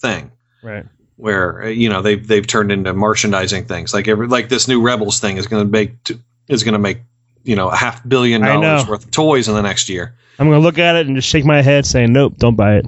[0.00, 0.84] thing Right.
[1.16, 4.82] where uh, you know they've they've turned into merchandising things like every like this new
[4.82, 6.98] rebels thing is going to make t- is going to make
[7.44, 10.58] you know a half billion dollars worth of toys in the next year I'm gonna
[10.58, 12.86] look at it and just shake my head, saying, "Nope, don't buy it."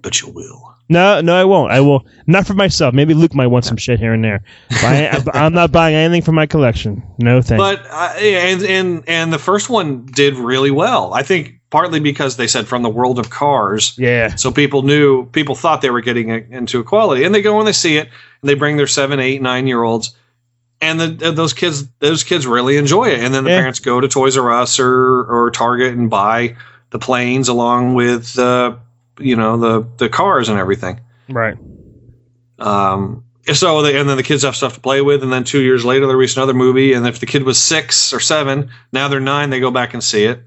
[0.00, 1.70] but you will No, no, I won't.
[1.70, 2.94] I will not for myself.
[2.94, 4.42] Maybe Luke might want some shit here and there.
[4.70, 7.02] But I, I'm not buying anything for my collection.
[7.18, 7.60] No thanks.
[7.62, 12.36] but uh, and and and the first one did really well i think partly because
[12.36, 14.34] they said from the world of cars yeah.
[14.36, 17.72] so people knew people thought they were getting into equality and they go and they
[17.72, 18.08] see it
[18.42, 20.14] and they bring their seven eight nine year olds
[20.80, 23.58] and the, those kids those kids really enjoy it and then the Yeah.
[23.58, 26.56] parents go to toys r us or or target and buy
[26.90, 28.74] the planes along with uh,
[29.20, 31.56] you know the the cars and everything Right.
[32.58, 35.60] um, so they, and then the kids have stuff to play with, and then two
[35.62, 39.08] years later they release another movie, and if the kid was six or seven, now
[39.08, 40.38] they're nine, they go back and see it,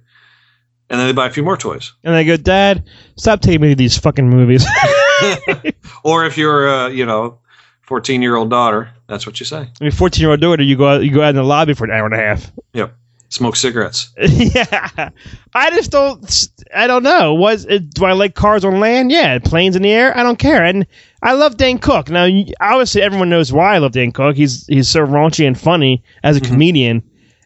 [0.90, 1.94] and then they buy a few more toys.
[2.04, 4.66] And they go, Dad, stop taking me to these fucking movies.
[6.04, 7.40] Or if you're uh, you know,
[7.82, 9.70] fourteen year old daughter, that's what you say.
[9.80, 11.74] I mean, 14 year old daughter, you go out, you go out in the lobby
[11.76, 12.52] for an hour and a half.
[12.74, 12.96] Yep,
[13.32, 14.12] smoke cigarettes.
[14.20, 15.10] yeah,
[15.56, 16.48] I just don't.
[16.76, 17.34] I don't know.
[17.34, 19.12] Was it, do I like cars on land?
[19.12, 20.16] Yeah, planes in the air.
[20.16, 20.64] I don't care.
[20.64, 20.86] And
[21.24, 22.10] I love Dane Cook.
[22.10, 22.28] Now,
[22.60, 24.36] obviously, everyone knows why I love Dane Cook.
[24.36, 27.02] He's he's so raunchy and funny as a comedian.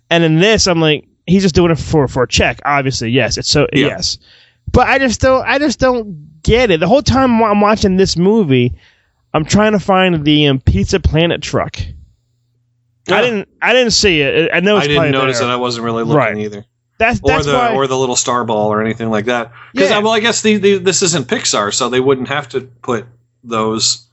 [0.09, 2.59] And in this, I'm like, he's just doing it for for a check.
[2.65, 3.37] Obviously, yes.
[3.37, 3.87] It's so Yeah.
[3.87, 4.17] yes.
[4.71, 5.45] But I just don't.
[5.47, 6.79] I just don't get it.
[6.79, 8.73] The whole time I'm watching this movie,
[9.33, 11.77] I'm trying to find the um, Pizza Planet truck.
[13.09, 13.49] I didn't.
[13.61, 14.49] I didn't see it.
[14.53, 15.47] I know it's I didn't notice there.
[15.49, 15.51] it.
[15.51, 16.37] I wasn't really looking Right.
[16.37, 16.65] either.
[16.97, 17.73] That's Or the why.
[17.75, 19.51] or the little star ball or anything like that.
[19.73, 19.97] Because Yeah.
[19.97, 23.05] Uh, well, I guess the, the, this isn't Pixar, so they wouldn't have to put
[23.43, 24.07] those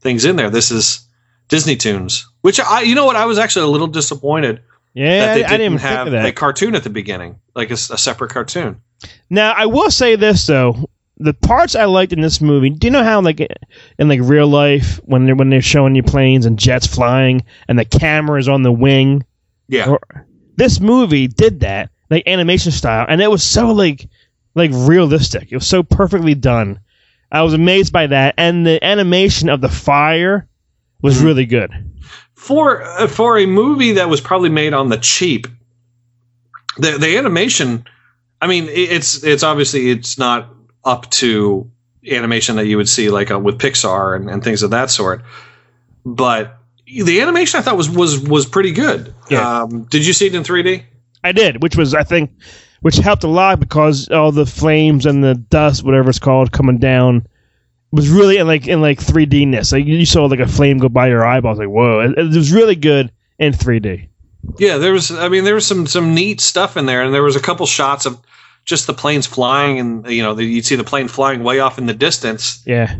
[0.00, 0.48] things in there.
[0.48, 1.00] This is
[1.48, 4.60] Disney Tunes, which I, you know what, I was actually a little disappointed
[4.94, 6.26] yeah, that they I, I didn't, didn't even have think of that.
[6.26, 8.80] a cartoon at the beginning, like a separate cartoon.
[9.28, 10.88] Now I will say this though,
[11.22, 12.70] the parts I liked in this movie.
[12.70, 13.40] Do you know how like
[13.98, 17.78] in like real life when they're when they're showing you planes and jets flying and
[17.78, 19.24] the camera is on the wing?
[19.68, 20.00] Yeah, Or,
[20.56, 24.08] this movie did that like animation style, and it was so like
[24.54, 25.52] like realistic.
[25.52, 26.80] It was so perfectly done.
[27.30, 30.48] I was amazed by that, and the animation of the fire
[31.02, 31.26] was Mm-hmm.
[31.26, 31.70] really good.
[32.34, 35.46] for uh, for a movie that was probably made on the cheap,
[36.78, 37.84] the the animation.
[38.42, 40.48] I mean, it's it's obviously it's not
[40.84, 41.70] up to
[42.10, 45.22] animation that you would see like uh, with Pixar and, and things of that sort,
[46.04, 46.56] but
[46.86, 49.14] the animation I thought was was was pretty good.
[49.28, 49.62] Yeah.
[49.62, 50.82] Um, did you see it in 3D?
[51.22, 52.30] I did, which was I think,
[52.80, 56.78] which helped a lot because all the flames and the dust, whatever it's called, coming
[56.78, 57.26] down,
[57.92, 59.72] was really in like in like 3D-ness.
[59.72, 62.00] Like you saw like a flame go by your eyeballs, like whoa!
[62.00, 64.08] It, it was really good in 3D.
[64.58, 65.10] Yeah, there was.
[65.10, 67.66] I mean, there was some some neat stuff in there, and there was a couple
[67.66, 68.20] shots of
[68.70, 71.76] just the planes flying, and you know, the, you'd see the plane flying way off
[71.76, 72.94] in the distance, Yeah,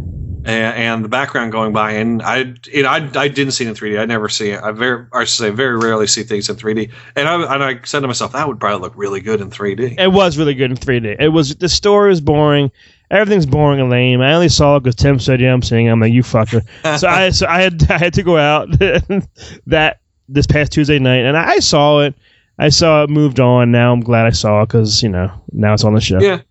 [0.45, 1.93] and, and the background going by.
[1.93, 3.99] And I, know, I, I didn't see it in 3D.
[3.99, 4.62] I never see it.
[4.62, 6.93] I very, I should say, very rarely see things in 3D.
[7.16, 9.99] And I, and I said to myself, that would probably look really good in 3D.
[9.99, 11.16] it was really good in 3D.
[11.21, 12.71] It was the story was boring,
[13.11, 14.21] everything's boring and lame.
[14.21, 16.62] I only saw it because Tim said, "Yeah, I'm seeing." it." I'm like, "You fucker."
[16.99, 18.71] so I so I had I had to go out
[19.66, 22.14] that this past Tuesday night, and I saw it.
[22.61, 23.73] I saw it, moved on.
[23.73, 26.21] Now I'm glad I saw it because you know now it's on the show.
[26.21, 26.43] Yeah.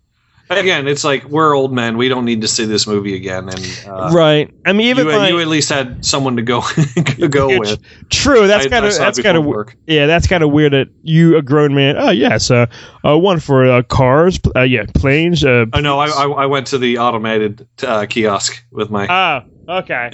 [0.50, 1.96] Again, it's like we're old men.
[1.96, 3.48] We don't need to see this movie again.
[3.48, 4.52] And uh, Right.
[4.66, 7.80] I mean, even you, my, you at least had someone to go to go with.
[8.08, 8.48] True.
[8.48, 9.76] That's kind of that's kind of work.
[9.86, 10.06] yeah.
[10.06, 11.96] That's kind of weird that you a grown man.
[11.96, 12.66] Oh yes, uh,
[13.04, 14.40] uh one for uh, cars.
[14.56, 15.44] Uh, yeah, planes.
[15.44, 19.06] Uh, Oh no, I, I I went to the automated uh, kiosk with my.
[19.06, 20.10] oh, okay.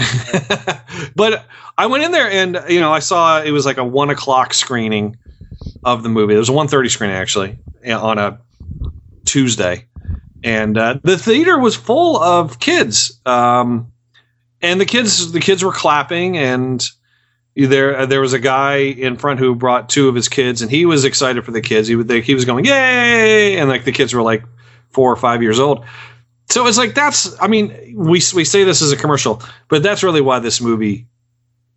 [1.16, 1.47] but
[1.78, 4.53] I went in there and you know I saw it was like a one o'clock
[4.53, 5.16] screening
[5.84, 6.34] of the movie.
[6.34, 8.40] It was a one thirty screen actually on a
[9.24, 9.86] Tuesday,
[10.42, 13.20] and uh, the theater was full of kids.
[13.26, 13.92] Um,
[14.62, 16.88] and the kids the kids were clapping and
[17.55, 20.84] there there was a guy in front who brought two of his kids and he
[20.84, 21.88] was excited for the kids.
[21.88, 24.44] He would he was going yay and like the kids were like
[24.90, 25.84] four or five years old.
[26.49, 30.03] So it's like that's I mean we we say this as a commercial, but that's
[30.03, 31.07] really why this movie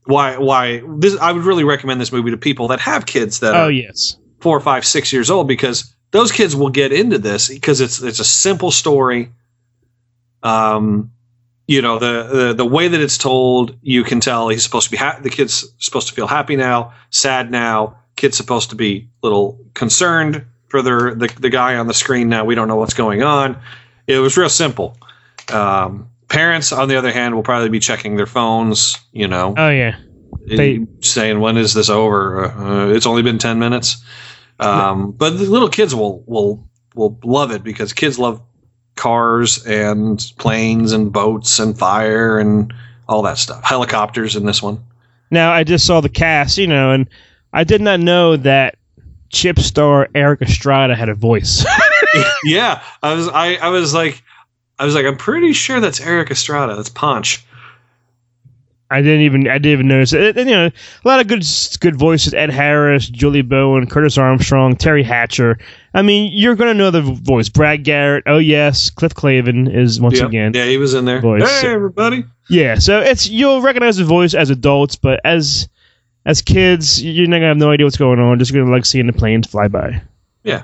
[0.05, 3.55] why why this I would really recommend this movie to people that have kids that
[3.55, 4.17] oh are yes.
[4.39, 8.19] four, five, six years old because those kids will get into this because it's it's
[8.19, 9.31] a simple story.
[10.41, 11.11] Um,
[11.67, 14.91] you know the the, the way that it's told, you can tell he's supposed to
[14.91, 17.97] be ha- the kid's supposed to feel happy now, sad now.
[18.15, 22.29] Kid's supposed to be a little concerned for their the, the guy on the screen
[22.29, 22.43] now.
[22.45, 23.61] We don't know what's going on.
[24.07, 24.97] It was real simple.
[25.51, 28.97] Um, parents, on the other hand, will probably be checking their phones.
[29.11, 29.97] You know, Oh yeah.
[30.47, 32.45] They- saying when is this over?
[32.45, 34.03] Uh, it's only been ten minutes.
[34.59, 38.41] Um, but the little kids will will will love it because kids love
[38.95, 42.73] cars and planes and boats and fire and
[43.07, 43.63] all that stuff.
[43.63, 44.83] Helicopters in this one.
[45.31, 47.07] Now I just saw the cast, you know, and
[47.53, 48.75] I did not know that
[49.29, 51.65] Chip star Erik Estrada had a voice.
[52.43, 54.21] yeah, I was I, I was like
[54.79, 56.75] I was like I'm pretty sure that's Erik Estrada.
[56.75, 57.45] That's Ponch.
[58.91, 60.35] I didn't even I didn't even notice it.
[60.35, 61.43] And, you know, a lot of good
[61.79, 65.59] good voices: Ed Harris, Julie Bowen, Curtis Armstrong, Teri Hatcher.
[65.93, 67.49] I mean, you're gonna know the voice.
[67.49, 68.23] Brad Garrett.
[68.25, 70.53] Oh yes, Cliff Clavin is once yeah, again.
[70.55, 71.21] yeah, he was in there.
[71.21, 71.61] Voice.
[71.61, 72.25] Hey everybody.
[72.49, 75.69] Yeah, so it's you'll recognize the voice as adults, but as
[76.25, 78.39] as kids, you're not gonna have no idea what's going on.
[78.39, 80.01] Just gonna like seeing the planes fly by.
[80.43, 80.63] Yeah.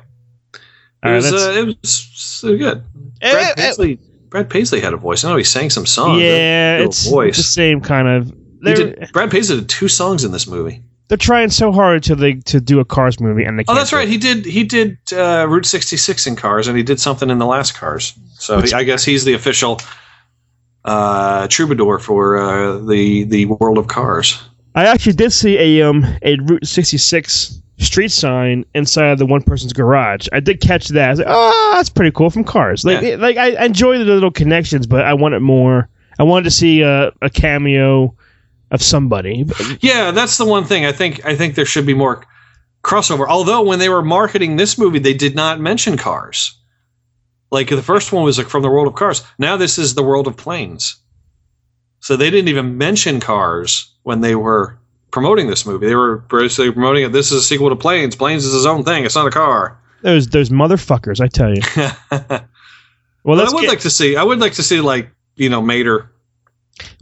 [1.07, 2.83] It was that's- uh, it was so good.
[3.21, 3.99] Brad Paisley,
[4.29, 5.23] Brad Paisley had a voice.
[5.23, 6.21] I know he sang some songs.
[6.21, 7.37] yeah, He had a it's voice.
[7.37, 8.33] the same kind of.
[8.63, 10.81] Did, Brad Paisley did two songs in this movie.
[11.07, 13.77] they're trying so hard to they to do a Cars movie, and they Oh, can't
[13.77, 14.07] that's right.
[14.07, 14.11] it.
[14.11, 14.43] He did.
[14.45, 18.13] He did uh, Route 66 in Cars, and he did something in the last Cars.
[18.39, 19.79] So he, I guess he's the official
[20.83, 24.41] uh, troubadour for uh, the the world of Cars.
[24.75, 29.41] I actually did see a um a Route 66 street sign inside of the one
[29.41, 30.27] person's garage.
[30.31, 31.07] I did catch that.
[31.07, 32.85] I was like, oh, that's pretty cool from Cars.
[32.85, 33.15] Like, Yeah.
[33.15, 35.89] like I I enjoy the little connections, but I wanted more.
[36.17, 38.15] I wanted to see a, a cameo
[38.71, 39.45] of somebody.
[39.81, 40.85] Yeah, that's the one thing.
[40.85, 41.25] I think.
[41.25, 42.25] I think there should be more
[42.83, 43.27] crossover.
[43.27, 46.57] Although when they were marketing this movie, they did not mention Cars.
[47.51, 49.23] Like the first one was like from the world of Cars.
[49.37, 50.95] Now this is the world of planes.
[51.99, 54.77] So they didn't even mention Cars when they were
[55.15, 55.87] promoting this movie.
[55.87, 57.13] They were basically promoting it.
[57.13, 58.15] This is a sequel to Planes.
[58.17, 59.05] Planes is his own thing.
[59.05, 59.79] It's not a car.
[60.01, 61.61] Those those motherfuckers, I tell you.
[63.23, 64.15] Well, I would get- like to see.
[64.15, 66.11] I would like to see like you know Mater.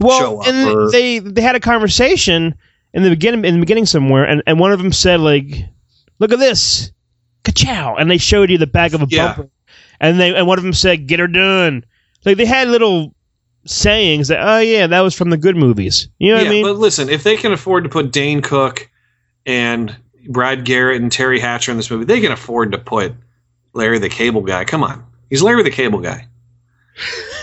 [0.00, 2.54] well, show up and or- they they had a conversation
[2.94, 5.44] in the beginning in the beginning somewhere, and, and one of them said like,
[6.20, 6.92] "Look at this,
[7.44, 9.34] ka-chow," and they showed you the back of a Yeah.
[9.34, 9.50] bumper,
[10.00, 11.84] and they and one of them said, "Get her done."
[12.24, 13.13] Like they had little
[13.66, 16.64] sayings that, "Oh yeah, that was from the good movies." You know what I mean?
[16.64, 18.90] but listen, if they can afford to put Dane Cook
[19.46, 19.96] and
[20.28, 23.14] Brad Garrett and Teri Hatcher in this movie, they can afford to put
[23.72, 24.64] Larry the Cable Guy.
[24.64, 26.26] Come on, he's Larry the Cable Guy.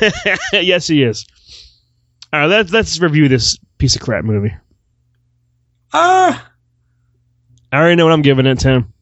[0.53, 1.25] yes, he is.
[2.33, 4.53] All right, let's let's review this piece of crap movie.
[5.93, 6.49] Ah,
[7.71, 8.93] I already know what I'm giving it, Tim.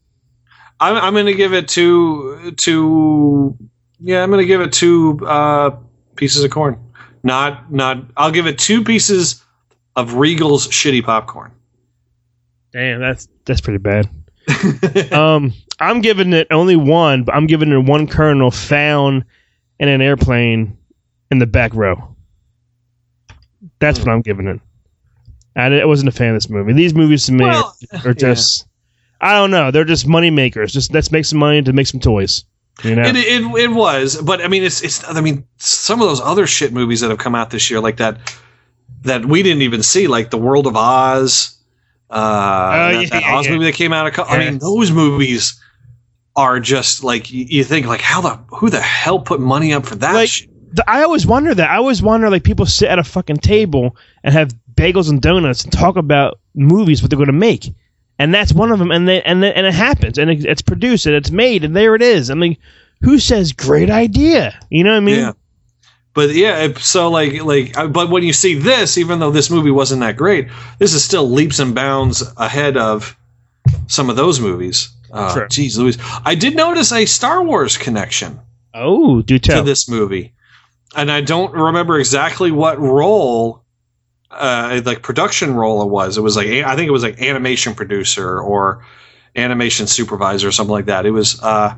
[0.80, 3.56] I'm I'm going to give it two two.
[4.00, 5.76] Yeah, I'm going to give it two uh,
[6.16, 6.78] pieces of corn.
[7.22, 8.04] Not not.
[8.16, 9.44] I'll give it two pieces
[9.96, 11.52] of Regal's shitty popcorn.
[12.72, 14.08] Damn, that's that's pretty bad.
[15.12, 19.24] um, I'm giving it only one, but I'm giving it one kernel found
[19.78, 20.78] in an airplane
[21.30, 22.16] in the back row.
[23.78, 24.60] That's what I'm giving it.
[25.56, 26.72] I, di- I wasn't a fan of this movie.
[26.72, 28.66] These movies to me Well, are just,
[29.20, 30.72] I don't know, they're just money makers.
[30.72, 32.44] Just let's make some money to make some toys.
[32.84, 35.06] You know, It, it it was, but I mean, it's it's.
[35.08, 37.98] I mean, some of those other shit movies that have come out this year, like
[37.98, 38.18] that,
[39.02, 41.56] that we didn't even see, like The World of Oz,
[42.08, 43.52] uh, that, Oh, yeah, that yeah, Oz yeah.
[43.52, 44.06] movie that came out.
[44.06, 45.60] A cou- I mean, those movies
[46.36, 49.84] are just like you, you think like how the who the hell put money up
[49.86, 50.14] for that?
[50.14, 50.48] Like, shit?
[50.86, 51.68] I always wonder that.
[51.68, 55.64] I always wonder like people sit at a fucking table and have bagels and donuts
[55.64, 57.74] and talk about movies what they're going to make,
[58.20, 58.90] and that's one of them.
[58.92, 61.74] And they, and then, and it happens and it, it's produced and it's made and
[61.74, 62.30] there it is.
[62.30, 62.56] I mean,
[63.00, 64.58] who says great idea?
[64.68, 65.16] You know what I mean?
[65.18, 65.32] Yeah.
[66.12, 69.70] But yeah, so like like uh, but when you see this, even though this movie
[69.70, 70.48] wasn't that great,
[70.78, 73.16] this is still leaps and bounds ahead of
[73.86, 74.90] some of those movies.
[75.12, 75.48] Uh, Sure.
[75.48, 78.38] Geez, Louise, I did notice a Star Wars connection
[78.74, 79.58] Oh, do tell.
[79.58, 80.32] to this movie,
[80.96, 83.59] and I don't remember exactly what role,
[84.30, 86.16] uh, like production role it was.
[86.16, 88.84] It was like I think it was like animation producer or
[89.36, 91.06] animation supervisor or something like that.
[91.06, 91.74] It was uh,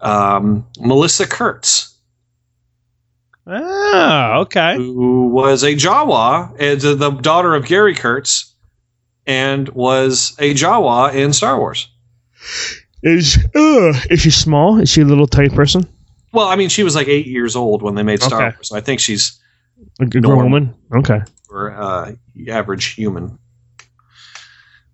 [0.00, 1.94] um, Melissa Kurtz
[3.48, 4.74] Ah, okay.
[4.76, 8.52] who was a Jawa, and the daughter of Gary Kurtz,
[9.24, 11.88] and was a Jawa in Star Wars.
[13.02, 14.80] Is uh, is she small?
[14.80, 15.86] Is she a little tiny person?
[16.32, 18.56] Well, I mean, she was like eight years old when they made Star Okay.
[18.56, 18.68] Wars.
[18.68, 19.38] So I think she's
[20.00, 20.44] A g- grown Normal.
[20.44, 20.74] woman?
[20.94, 21.20] Okay.
[21.50, 22.12] or uh,
[22.48, 23.38] average human.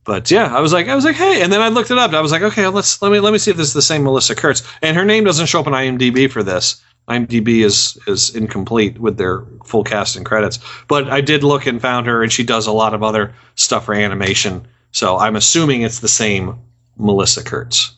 [0.04, 2.12] But yeah, I was like, I was like, hey, and then I looked it up.
[2.12, 4.02] I was like, okay, let's let me let me see if this is the same
[4.02, 4.62] Melissa Kurtz.
[4.82, 6.82] And her name doesn't show up on IMDb for this.
[7.08, 10.58] IMDb is is incomplete with their full cast and credits.
[10.88, 13.84] But I did look and found her, and she does a lot of other stuff
[13.84, 14.66] for animation.
[14.90, 16.58] So I'm assuming it's the same
[16.96, 17.94] Melissa Kurtz.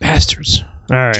[0.00, 0.62] Bastards.
[0.90, 1.16] All right.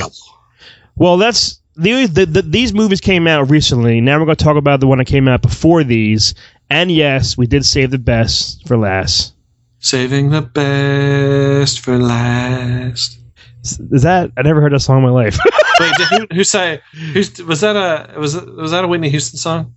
[0.97, 4.01] Well, that's the, the, the these movies came out recently.
[4.01, 6.35] Now we're going to talk about the one that came out before these.
[6.71, 9.35] And yes, we did save the best for last.
[9.81, 13.19] Saving the best for last.
[13.63, 15.39] Is is that I never heard that song in my life.
[15.81, 16.81] Wait, did, who, who say?
[17.13, 19.75] Who's was that a was was that a Whitney Houston song?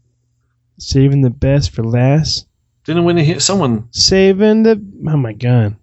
[0.78, 2.48] Saving the best for last.
[2.86, 3.90] Didn't Whitney Hu- someone?
[3.92, 5.76] Saving the oh my god.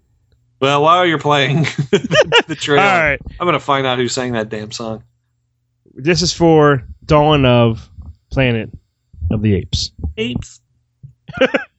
[0.59, 3.19] Well, while you're playing the trailer, All right.
[3.39, 5.03] I'm gonna find out who sang that damn song.
[5.97, 7.89] This is for Dawn of
[8.29, 8.69] Planet
[9.31, 9.91] of the Apes.
[10.17, 10.59] Apes.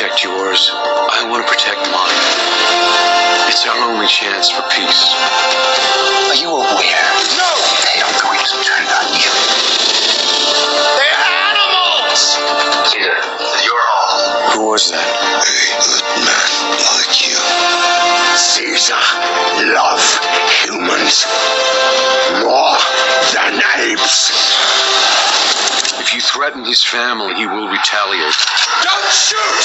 [0.00, 0.72] protect yours.
[0.72, 2.20] I want to protect mine.
[3.52, 5.12] It's our only chance for peace.
[6.24, 7.12] Are you aware?
[7.36, 7.52] No!
[7.84, 9.28] They are going to turn on you.
[10.96, 11.20] They're
[11.52, 12.40] animals!
[12.88, 13.12] Caesar,
[13.60, 14.56] you're home.
[14.56, 15.04] Who was that?
[15.04, 16.48] A good man
[16.80, 17.36] like you.
[18.40, 19.04] Caesar
[19.76, 20.00] love
[20.48, 21.28] humans
[22.40, 22.80] more
[23.36, 24.19] than apes.
[26.60, 28.34] If you threaten his family, he will retaliate.
[28.84, 29.64] Don't shoot!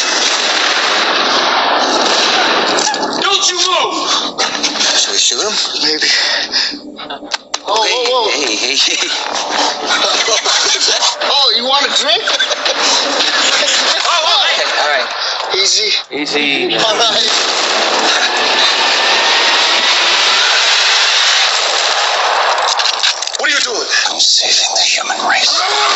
[3.19, 4.07] Don't you move!
[4.95, 5.51] Should we shoot him?
[5.83, 6.07] Maybe.
[7.67, 8.31] Oh, hey, whoa, whoa.
[8.31, 8.95] Hey, hey, hey.
[11.27, 12.23] oh, you want a drink?
[14.07, 14.47] Oh, oh,
[14.79, 15.09] All right.
[15.55, 15.91] Easy.
[16.11, 16.75] Easy.
[16.75, 17.29] All right.
[23.39, 23.87] What are you doing?
[24.09, 25.49] I'm saving the human race.
[25.51, 25.94] Oh,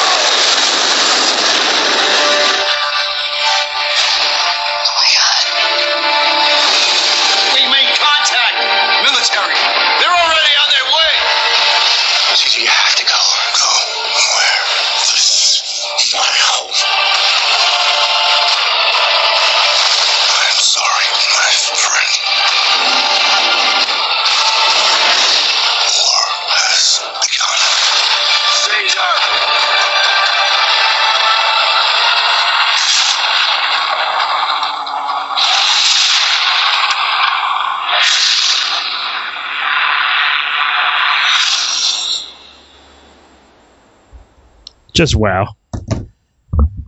[45.00, 45.56] Just wow.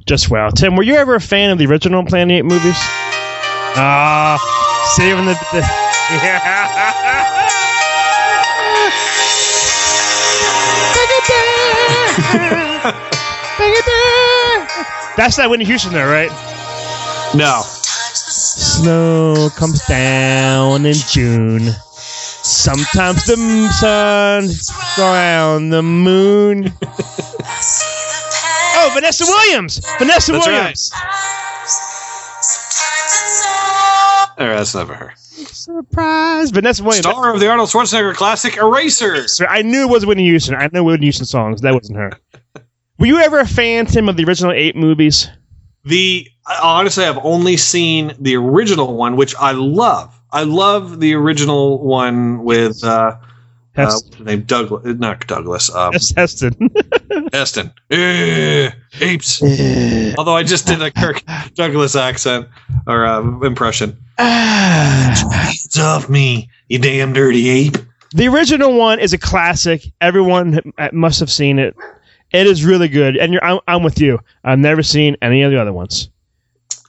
[0.05, 0.49] Just wow.
[0.49, 2.75] Tim, were you ever a fan of the original Planet Ape movies?
[3.77, 4.37] Ah,
[4.97, 5.31] saving the.
[5.31, 5.61] the
[15.15, 16.31] That's not Whitney Houston, though, right?
[17.33, 17.61] No.
[17.63, 21.61] Snow comes down in June.
[22.43, 23.37] Sometimes the
[23.79, 24.49] sun
[25.01, 26.73] around the moon.
[28.81, 29.79] oh, Vanessa Williams.
[29.97, 30.91] Vanessa That's Williams.
[34.37, 35.13] Right, that's never her.
[35.15, 36.49] Surprise.
[36.49, 37.05] Vanessa Williams.
[37.05, 39.25] Star of the Arnold Schwarzenegger classic Eraser.
[39.47, 40.55] I knew it was Whitney Houston.
[40.55, 41.61] I know Whitney Houston songs.
[41.61, 42.11] That wasn't her.
[42.99, 45.27] Were you ever a fan, Tim, of the original eight movies?
[45.85, 46.27] The
[46.61, 50.19] honestly, I've only seen the original one, which I love.
[50.31, 53.17] I love the original one with uh, uh
[53.75, 56.55] what's his name Douglas, not Douglas, um, Heston.
[57.33, 57.71] Heston.
[57.89, 59.41] Eh, apes.
[60.17, 61.23] Although I just did a Kirk
[61.55, 62.47] Douglas accent
[62.87, 63.97] or uh, impression.
[64.17, 67.77] Hands off me, you damn dirty ape.
[68.13, 69.83] the original one is a classic.
[70.01, 70.59] Everyone
[70.91, 71.75] must have seen it.
[72.33, 74.19] It is really good, and you're, I'm, I'm with you.
[74.45, 76.09] I've never seen any of the other ones.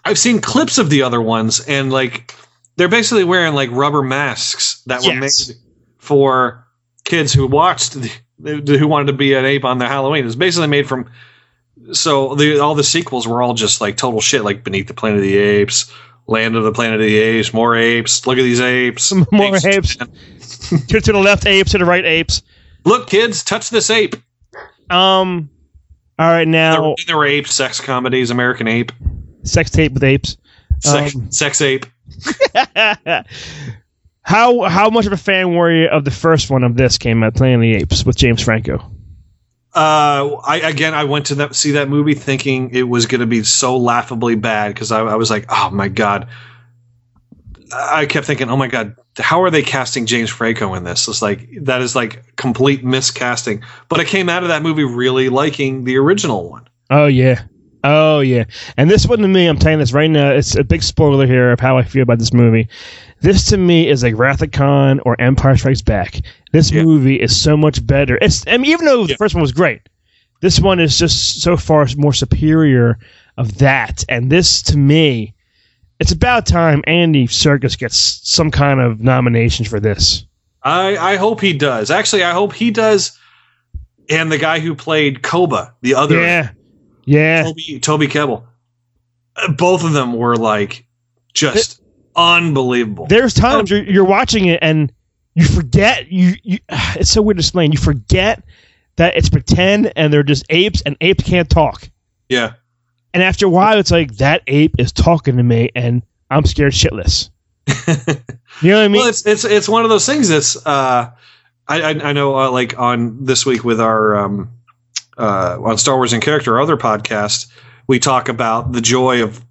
[0.04, 2.34] I've seen clips of the other ones, and like
[2.76, 5.48] they're basically wearing like rubber masks that were Yes.
[5.48, 5.56] made
[5.98, 6.64] for
[7.04, 8.10] kids who watched the,
[8.44, 10.26] who wanted to be an ape on their Halloween.
[10.26, 11.10] It's basically made from
[11.92, 15.18] so the all the sequels were all just like total shit, like Beneath the Planet
[15.18, 15.92] of the Apes,
[16.26, 18.26] Land of the Planet of the Apes, more apes.
[18.26, 19.96] Look at these apes, More apes.
[19.96, 22.42] to, to the left apes, to the right apes.
[22.84, 24.14] Look, kids, touch this ape.
[24.90, 25.50] Um.
[26.18, 28.92] All right, now there were ape sex comedies, American Ape,
[29.44, 30.36] sex tape with apes.
[30.80, 31.86] sex, Um, sex ape.
[34.22, 37.22] how how much of a fan were you of the first one of this came
[37.22, 38.78] out, Planet of the Apes with James Franco?
[39.74, 43.26] Uh, I again, I went to that see that movie thinking it was going to
[43.26, 46.28] be so laughably bad because I, I was like, oh my god.
[47.74, 51.08] I kept thinking, oh my god, how are they casting James Franco in this?
[51.08, 53.64] It's like that is like complete miscasting.
[53.88, 56.68] But I came out of that movie really liking the original one.
[56.90, 57.42] Oh yeah.
[57.82, 58.44] Oh yeah.
[58.76, 61.50] And this one to me, I'm telling this right now, it's a big spoiler here
[61.50, 62.68] of how I feel about this movie.
[63.22, 66.20] This to me is like Wrath of Khan or Empire Strikes Back.
[66.50, 68.18] This movie is so much better.
[68.20, 69.88] It's I mean, even though the first one was great,
[70.40, 72.98] this one is just so far more superior
[73.38, 74.04] of that.
[74.08, 75.34] And this to me,
[76.00, 80.26] it's about time Andy Serkis gets some kind of nominations for this.
[80.64, 81.92] I I hope he does.
[81.92, 83.16] Actually, I hope he does.
[84.10, 86.50] And the guy who played Koba, the other Yeah.
[87.04, 87.44] Yeah.
[87.44, 88.42] Toby Toby Kebbell,
[89.36, 90.84] uh, both of them were like
[91.34, 91.81] just
[92.16, 93.06] unbelievable.
[93.06, 94.92] There's times you're, you're watching it and
[95.34, 97.72] you forget you, you it's so weird to explain.
[97.72, 98.42] You forget
[98.96, 101.88] that it's pretend and they're just apes and apes can't talk.
[102.28, 102.54] Yeah.
[103.14, 106.72] And after a while it's like that ape is talking to me and I'm scared
[106.72, 107.30] shitless.
[107.86, 109.00] you know what I mean?
[109.00, 111.10] Well, it's it's it's one of those things that's uh,
[111.68, 114.50] I I, I know uh, like on this week with our um,
[115.16, 117.46] uh, on Star Wars and Character, our other podcast,
[117.86, 119.44] we talk about the joy of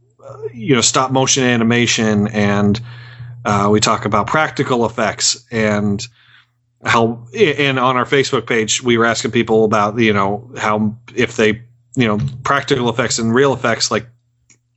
[0.53, 2.81] you know stop motion animation and
[3.45, 6.07] uh, we talk about practical effects and
[6.83, 11.37] how and on our Facebook page we were asking people about you know how if
[11.37, 11.61] they
[11.95, 14.07] you know practical effects and real effects like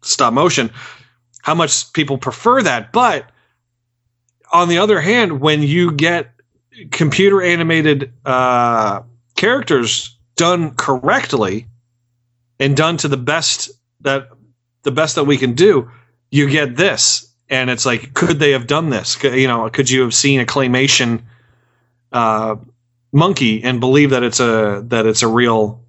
[0.02, 0.70] stop motion
[1.44, 2.90] how much people prefer that.
[2.90, 3.30] But
[4.50, 6.30] on the other hand when you get
[6.90, 9.02] computer animated uh,
[9.36, 11.66] characters done correctly
[12.58, 13.70] and done to the best
[14.00, 14.28] that
[14.84, 15.90] the best that we can do
[16.30, 20.02] you get this and it's like could they have done this you know could you
[20.02, 21.22] have seen a claymation
[22.12, 22.56] uh,
[23.12, 25.82] monkey and believe that it's a that it's a real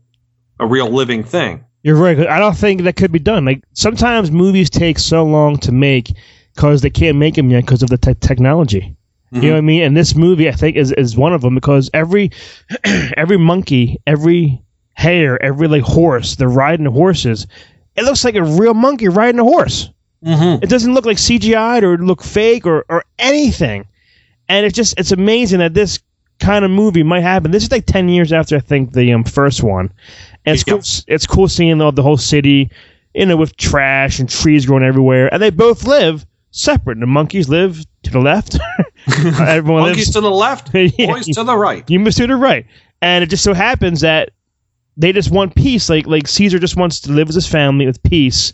[0.60, 2.18] a real living thing You're right.
[2.18, 3.46] I don't think that could be done.
[3.46, 6.16] Like sometimes movies take so long to make
[6.56, 8.96] because they can't make them yet because of the te- technology.
[9.36, 9.84] You know what I mean?
[9.84, 12.32] And this movie, I think, is is one of them because every
[13.18, 17.46] every monkey, every hare, every like horse, they're riding horses.
[17.96, 19.90] It looks like a real monkey riding a horse.
[20.24, 20.64] Mm-hmm.
[20.64, 23.86] It doesn't look like CGI or look fake or or anything.
[24.50, 26.00] And it's just it's amazing that this
[26.40, 27.52] kind of movie might happen.
[27.52, 29.92] This is like ten years after I think the um, first one,
[30.46, 30.82] and it's cool.
[31.08, 32.72] It's cool seeing the, the whole city,
[33.14, 37.00] you know, with trash and trees growing everywhere, and they both live separate.
[37.00, 38.58] The monkeys live to the left.
[39.40, 42.66] Everyone monkeys lives to the left boys to the right you must to the right.
[43.02, 44.32] And it just so happens that
[44.98, 45.90] they just want peace.
[45.90, 48.54] Like like Caesar just wants to live with his family with peace,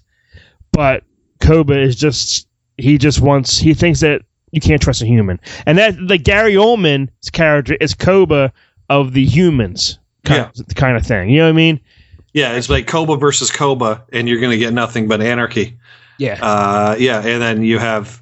[0.72, 1.04] but
[1.40, 4.22] Koba is just he just wants he thinks that
[4.52, 8.52] you can't trust a human, and that like Gary Oldman's character is Koba
[8.90, 11.30] of the humans kind, of, kind of thing.
[11.30, 11.80] You know what I mean?
[12.34, 15.78] Yeah, it's like Koba versus Koba, and you're going to get nothing but anarchy.
[16.18, 16.40] Yeah.
[16.42, 18.22] Uh, yeah, and then you have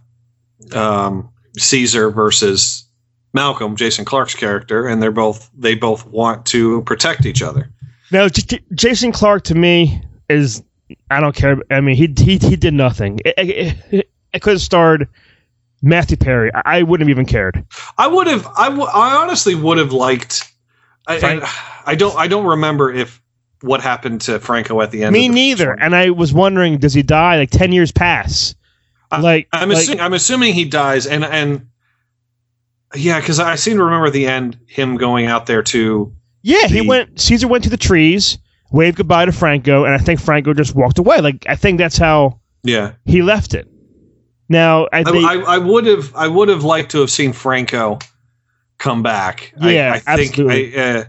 [0.74, 2.86] um, Caesar versus
[3.34, 7.70] Malcolm, Jason Clarke's character, and they're both they both want to protect each other.
[8.12, 10.64] Now, J- Jason Clarke to me is
[11.12, 11.58] I don't care.
[11.70, 13.20] I mean, he he he did nothing.
[13.26, 13.34] It,
[13.92, 15.08] it, it could have starred
[15.82, 16.52] Matthew Perry.
[16.54, 17.64] I, I wouldn't have even cared.
[17.98, 18.48] I would have.
[18.58, 20.52] I, w- I honestly would have liked.
[21.08, 22.16] I, Frank- I, I don't.
[22.18, 23.22] I don't remember if
[23.62, 25.14] what happened to Franco at the end.
[25.14, 25.74] Me the neither.
[25.74, 27.38] And I was wondering, does he die?
[27.38, 28.56] Like ten years pass.
[29.12, 30.00] Like I'm like- assuming.
[30.02, 31.68] I'm assuming he dies, and and
[32.96, 36.16] yeah, because I seem to remember at the end him going out there to.
[36.42, 37.20] Yeah, he the- went.
[37.20, 38.38] Caesar went to the trees,
[38.72, 41.20] waved goodbye to Franco, and I think Franco just walked away.
[41.22, 43.68] Like I think that's how Yeah, he left it.
[44.48, 46.16] Now I I, think I, I would have.
[46.16, 48.00] I would have liked to have seen Franco
[48.78, 49.54] come back.
[49.60, 50.30] I- Yeah, I, think.
[50.30, 50.80] absolutely.
[50.80, 51.04] I, uh,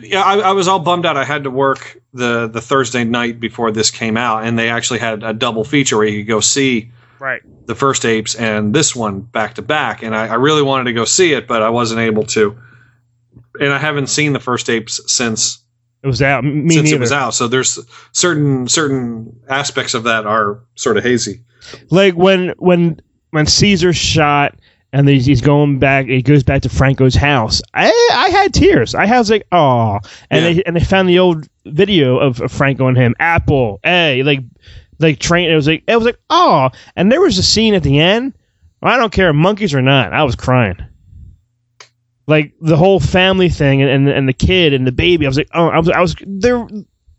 [0.00, 1.16] yeah, I, I was all bummed out.
[1.16, 5.00] I had to work the the Thursday night before this came out, and they actually
[5.00, 7.42] had a double feature where you could go see right.
[7.66, 10.92] the first apes and this one back to back and I, I really wanted to
[10.92, 12.56] go see it but i wasn't able to
[13.60, 15.62] and i haven't seen the first apes since
[16.02, 16.42] It was out.
[16.44, 16.96] Me since neither.
[16.96, 17.78] it was out so there's
[18.12, 21.42] certain certain aspects of that are sort of hazy
[21.90, 23.00] Like when when
[23.30, 24.58] when Caesar shot
[24.92, 26.06] and he's, he's going back.
[26.06, 27.62] He goes back to Franco's house.
[27.74, 28.92] I I had tears.
[28.92, 30.00] I was like, oh,
[30.30, 30.52] and Yeah.
[30.54, 33.14] they and they found the old video of, of Franco and him.
[33.20, 34.40] Apple, hey, like
[34.98, 35.48] like train.
[35.48, 38.32] It was like it was like oh, and there was a scene at the end.
[38.82, 40.12] I don't care, monkeys or not.
[40.12, 40.78] I was crying.
[42.30, 45.26] Like the whole family thing and, and and the kid and the baby.
[45.26, 46.66] I was like, oh, I was I was they're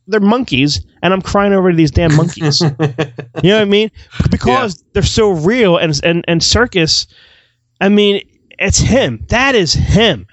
[0.07, 2.61] they're monkeys, and I'm crying over these damn monkeys.
[3.43, 3.89] You know what I mean?
[4.29, 7.07] Because they're so real and and and circus.
[7.79, 8.21] I mean,
[8.59, 9.25] it's him.
[9.29, 10.27] That is him.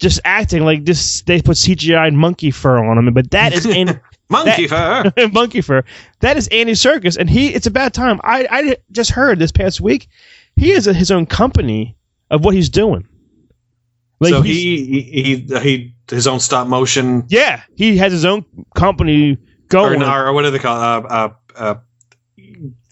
[0.00, 1.22] Just acting like this.
[1.22, 3.92] They put CGI monkey fur on him, but that is Andy,
[4.30, 5.84] monkey that- monkey fur.
[6.20, 7.52] That is Andy Serkis, and he.
[7.54, 8.20] It's about time.
[8.24, 10.08] I I just heard this past week.
[10.56, 11.96] He has a, his own company
[12.30, 13.06] of what he's doing.
[14.20, 18.44] Like so he, he he he his own stop motion yeah, he has his own
[18.74, 19.38] company or,
[19.68, 20.02] going.
[20.02, 21.04] or what do they call it?
[21.04, 21.74] Uh, uh, uh,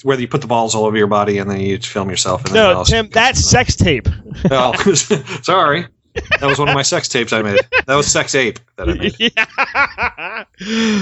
[0.02, 2.54] where you put the balls all over your body and then you film yourself and
[2.54, 2.84] then no.
[2.84, 4.08] Tim, that's sex tape.
[4.50, 4.72] oh,
[5.42, 8.88] sorry that was one of my sex tapes i made that was sex ape that
[8.88, 8.94] i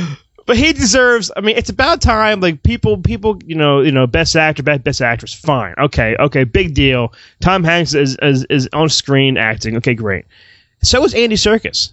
[0.02, 0.16] made
[0.46, 1.30] but he deserves.
[1.36, 2.40] I mean, it's about time.
[2.40, 5.34] Like people, people, you know, you know, best actor, best, best actress.
[5.34, 7.12] Fine, okay, okay, big deal.
[7.40, 9.76] Tom Hanks is is, is on screen acting.
[9.76, 10.26] Okay, great.
[10.82, 11.92] So is Andy Serkis.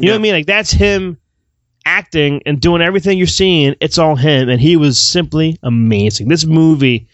[0.00, 0.32] You know what I mean?
[0.32, 1.18] Like that's him
[1.84, 3.76] acting and doing everything you're seeing.
[3.80, 6.28] It's all him, and he was simply amazing.
[6.28, 7.08] This movie,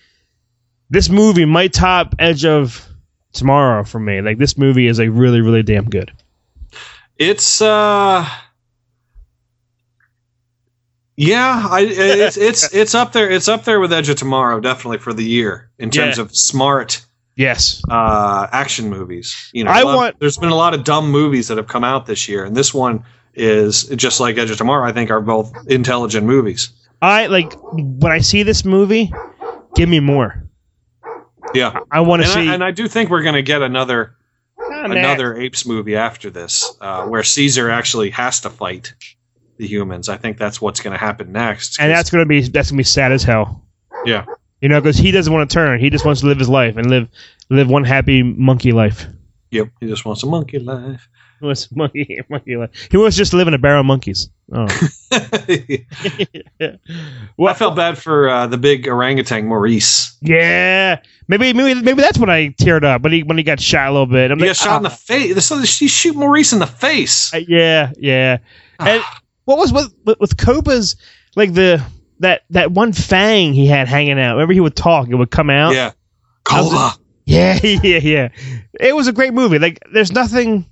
[0.90, 2.84] this movie might top Edge of
[3.32, 4.20] Tomorrow for me.
[4.20, 6.11] Like this movie is like really, really damn good.
[7.18, 8.28] It's uh
[11.19, 13.29] yeah, I it's it's it's up there.
[13.29, 16.23] It's up there with Edge of Tomorrow, definitely for the year in terms Yeah.
[16.25, 17.05] of smart
[17.37, 17.83] Yes.
[17.91, 19.35] uh action movies.
[19.53, 21.83] You know, I lot- want- there's been a lot of dumb movies that have come
[21.85, 23.05] out this year, and this one
[23.35, 24.89] is just like Edge of Tomorrow.
[24.89, 26.71] I think are both intelligent movies.
[27.03, 29.12] I like when I see this movie.
[29.75, 30.45] Give me more.
[31.55, 32.49] Yeah, I want to see.
[32.49, 34.14] I, and I do think we're going to get another
[34.71, 38.95] another apes movie after this, uh, where Caesar actually has to fight
[39.59, 40.09] the humans.
[40.09, 41.78] I think that's what's going to happen next.
[41.80, 43.64] and that's gonna be that's gonna be sad as hell.
[44.04, 44.24] Yeah.
[44.61, 45.78] You know, because he doesn't want to turn.
[45.80, 47.09] He just wants to live his life and live
[47.50, 49.06] live one happy monkey life.
[49.50, 49.68] Yep.
[49.80, 51.09] He just wants a monkey life.
[51.40, 52.70] He wants monkey monkey life.
[52.90, 54.28] He wants just to live in a barrel of monkeys.
[54.52, 54.66] Oh.
[57.36, 60.16] well, I felt bad for uh, the big orangutan Maurice.
[60.20, 61.00] yeah.
[61.30, 63.92] Maybe maybe maybe that's when I teared up when he when he got shot a
[63.92, 64.30] little bit.
[64.30, 65.44] I'm He like, got shot in the "Ah." face.
[65.44, 67.34] So she shoot Maurice in the face.
[67.34, 68.38] Uh, yeah, yeah.
[68.80, 69.02] And
[69.49, 70.96] what was with with, Koba's
[71.34, 71.82] like the
[72.18, 74.36] that that one fang he had hanging out?
[74.36, 75.74] Whenever he would talk, it would come out.
[75.74, 75.92] Yeah.
[76.44, 76.94] Cola.
[77.24, 78.28] Yeah, yeah, yeah.
[78.78, 79.59] It was a great movie.
[79.59, 80.66] Like, there's nothing,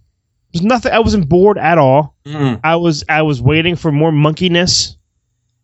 [0.52, 0.92] there's nothing.
[0.92, 2.16] I wasn't bored at all.
[2.26, 2.60] Mm.
[2.62, 4.96] I was, I was waiting for more monkeyness.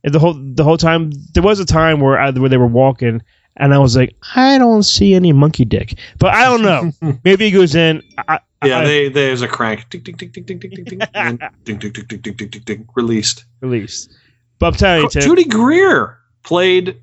[0.05, 2.67] And the whole, the whole time, there was a time where I, where they were
[2.67, 3.23] walking,
[3.57, 5.99] and I was like, I don't see any monkey dick.
[6.19, 7.19] But I don't know.
[7.25, 8.03] Maybe he goes in.
[8.17, 9.89] I, Yeah, I- they, there's a crank.
[9.91, 12.63] Ding, ding, ding, ding, ding, ding, ding, ding, ding, ding, ding, ding, ding, ding, ding,
[12.65, 13.45] ding, released.
[13.61, 14.11] released.
[14.59, 17.03] But I'm telling you, Judy Greer played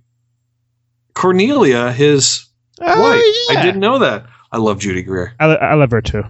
[1.13, 2.45] Cornelia, his
[2.81, 3.57] Oh, wife.
[3.57, 4.25] I didn't know that.
[4.51, 5.33] I love Judy Greer.
[5.39, 6.23] I, I love her too.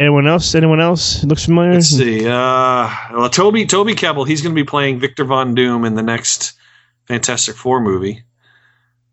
[0.00, 0.54] Anyone else?
[0.54, 1.74] Anyone else looks familiar?
[1.74, 2.26] Let's see.
[2.26, 4.26] Uh, well, Toby Toby Kebbell.
[4.26, 6.54] He's going to be playing Victor Von Doom in the next
[7.06, 8.24] Fantastic Four movie.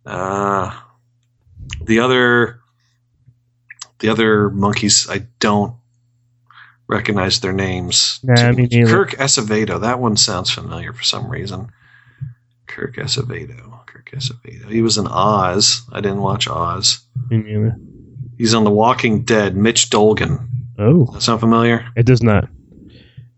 [0.05, 0.75] Uh,
[1.83, 2.58] the other
[3.99, 5.75] the other monkeys, I don't
[6.87, 8.19] recognize their names.
[8.23, 8.91] Nah, me neither.
[8.91, 9.81] Kirk Acevedo.
[9.81, 11.71] That one sounds familiar for some reason.
[12.67, 13.85] Kirk Acevedo.
[13.85, 14.69] Kirk Acevedo.
[14.69, 15.81] He was in Oz.
[15.91, 16.99] I didn't watch Oz.
[17.29, 17.75] Me neither.
[18.37, 19.55] He's on The Walking Dead.
[19.55, 20.47] Mitch Dolgan.
[20.77, 21.85] Oh, That sound familiar?
[21.95, 22.47] it does not.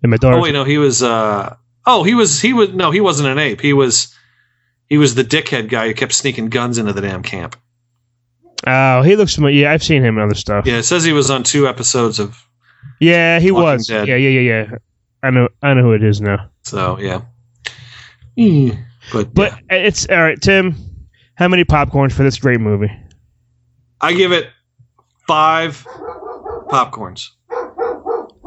[0.03, 0.38] And my daughter.
[0.38, 1.01] Oh wait, no, he was.
[1.03, 1.55] uh
[1.86, 2.39] Oh, he was.
[2.39, 2.70] He was.
[2.70, 3.62] No, he wasn't an ape.
[3.62, 4.16] He was.
[4.88, 7.55] He was the dickhead guy who kept sneaking guns into the damn camp.
[8.68, 9.64] Oh, he looks familiar.
[9.64, 10.66] Yeah, I've seen him in other stuff.
[10.66, 12.45] Yeah, it says he was on two episodes of.
[12.99, 13.88] Yeah, he Walking was.
[13.88, 14.07] Dead.
[14.07, 14.78] Yeah, yeah, yeah, yeah.
[15.24, 15.49] I know.
[15.62, 16.49] I know who it is now.
[16.64, 17.22] So yeah.
[18.38, 18.72] Hmm.
[19.12, 20.76] But But it's all right, Tim.
[21.36, 22.91] How many popcorns for this great movie?
[23.99, 24.49] I give it
[25.28, 25.86] five
[26.70, 27.30] popcorns.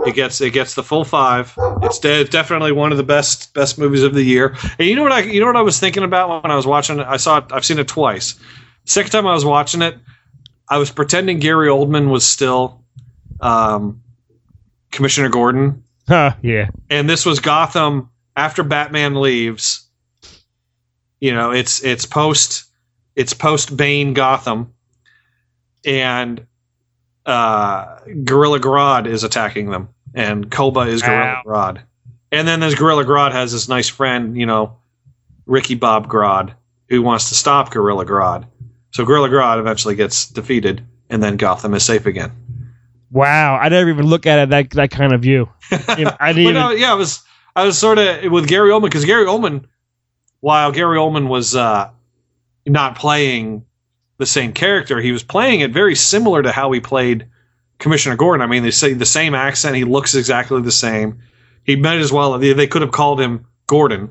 [0.07, 1.55] It gets it gets the full five.
[1.83, 4.57] It's de- definitely one of the best best movies of the year.
[4.79, 6.67] And you know what I you know what I was thinking about when I was
[6.67, 7.07] watching it.
[7.07, 7.45] I saw it.
[7.51, 8.39] I've seen it twice.
[8.85, 9.97] Second time I was watching it,
[10.69, 12.83] I was pretending Gary Oldman was still
[13.41, 14.03] um,
[14.91, 16.35] Commissioner Gordon, Huh?
[16.43, 16.69] Yeah.
[16.91, 19.87] and this was Gotham after Batman leaves.
[21.21, 22.65] You know, it's it's post
[23.17, 24.75] it's post Bane Gotham,
[25.87, 26.47] and
[27.25, 31.43] uh, Gorilla Grodd is attacking them, and Koba is Gorilla Ow.
[31.47, 31.81] Grodd,
[32.33, 34.77] and then this Gorilla Grodd has this nice friend, you know,
[35.47, 36.53] Ricky Bob Grodd,
[36.91, 38.47] who wants to stop Gorilla Grodd.
[38.95, 42.31] So Gorilla Grodd eventually gets defeated, and then Gotham is safe again.
[43.11, 43.57] Wow.
[43.57, 45.49] I never even look at it that that kind of view.
[45.99, 46.55] You know, I didn't even.
[46.55, 47.23] no, yeah, I was
[47.57, 49.65] I was sort of with Gary Oldman because Gary Oldman,
[50.41, 51.91] while Gary Oldman was uh,
[52.67, 53.67] not playing
[54.19, 57.27] the same character, he was playing it very similar to how he played
[57.79, 58.43] Commissioner Gordon.
[58.43, 59.75] I mean, they say the same accent.
[59.75, 61.19] He looks exactly the same.
[61.65, 62.39] He might as well.
[62.39, 64.11] They, they could have called him Gordon,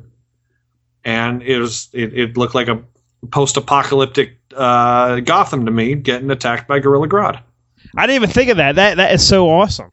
[1.05, 2.83] and it was it, it looked like a
[3.31, 7.41] post-apocalyptic uh, Gotham to me, getting attacked by Gorilla Grodd.
[7.95, 8.75] I didn't even think of that.
[8.75, 9.91] That that is so awesome.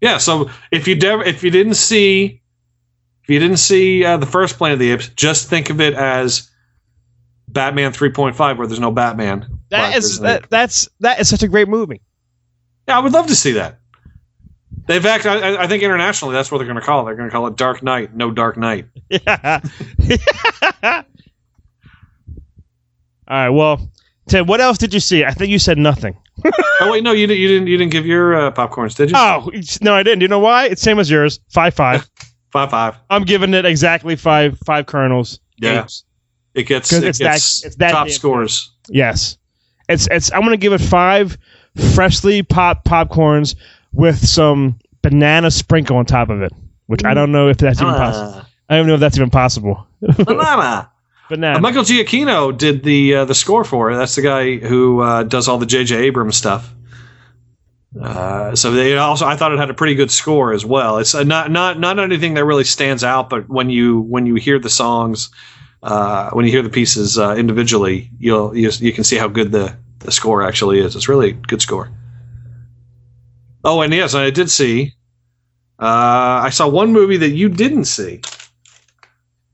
[0.00, 2.40] Yeah, so if you if you didn't see
[3.22, 5.94] if you didn't see uh, the first Planet of the Apes, just think of it
[5.94, 6.50] as
[7.48, 9.46] Batman 3.5 where there's no Batman.
[9.70, 12.00] That is that that's that is such a great movie.
[12.88, 13.78] Yeah, I would love to see that.
[14.88, 17.04] In fact, I, I think internationally that's what they're going to call it.
[17.04, 18.86] They're going to call it Dark Knight, no Dark Knight.
[19.08, 19.60] Yeah.
[23.30, 23.48] All right.
[23.48, 23.90] Well,
[24.28, 25.24] Tim, what else did you see?
[25.24, 26.16] I think you said nothing.
[26.44, 27.40] oh wait, no, you didn't.
[27.40, 27.66] You didn't.
[27.68, 29.16] You didn't give your uh, popcorns, did you?
[29.16, 29.50] Oh
[29.80, 30.20] no, I didn't.
[30.20, 30.66] You know why?
[30.66, 31.40] It's same as yours.
[31.48, 32.08] Five five.
[32.50, 32.96] Five five.
[33.10, 35.38] I'm giving it exactly five five kernels.
[35.58, 35.86] Yeah.
[36.54, 38.72] It gets it it's that- gets it's that top damn scores.
[38.88, 39.38] Yes.
[39.88, 40.32] It's it's.
[40.32, 41.38] I'm gonna give it five
[41.94, 43.54] freshly popped popcorns
[43.92, 46.52] with some banana sprinkle on top of it,
[46.86, 48.44] which I don't know if that's even possible.
[48.68, 49.86] I don't know if that's even possible.
[50.00, 50.90] Banana.
[51.30, 51.56] Banana.
[51.56, 53.96] Uh, Michael Giacchino did the uh, the score for it.
[53.96, 55.96] That's the guy who uh, does all the J.J.
[55.96, 56.70] Abrams stuff.
[57.98, 60.98] Uh, so they also, I thought it had a pretty good score as well.
[60.98, 64.34] It's uh, not not not anything that really stands out, but when you when you
[64.34, 65.30] hear the songs,
[65.82, 69.50] uh, when you hear the pieces uh, individually, you'll you, you can see how good
[69.50, 70.94] the the score actually is.
[70.94, 71.90] It's really good score.
[73.64, 74.94] Oh, and yes, I did see.
[75.78, 78.20] I saw one movie that you didn't see.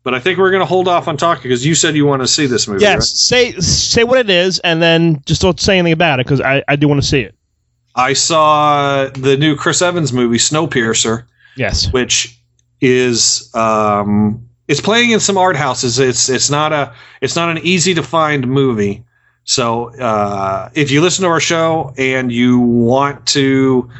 [0.06, 2.22] But I think we're going to hold off on talking because you said you want
[2.22, 2.80] to see this movie.
[2.80, 2.94] yes.
[2.94, 3.02] right?
[3.02, 6.62] Say say what it is, and then just don't say anything about it because I,
[6.68, 7.34] I do want to see it.
[7.96, 11.24] I saw the new Chris Evans movie, Snowpiercer,
[11.56, 11.92] Yes.
[11.92, 12.38] which
[12.80, 15.98] is um, it's playing in some art houses.
[15.98, 19.02] It's it's not a it's not an easy to find movie.
[19.42, 23.90] So uh, if you listen to our show and you want to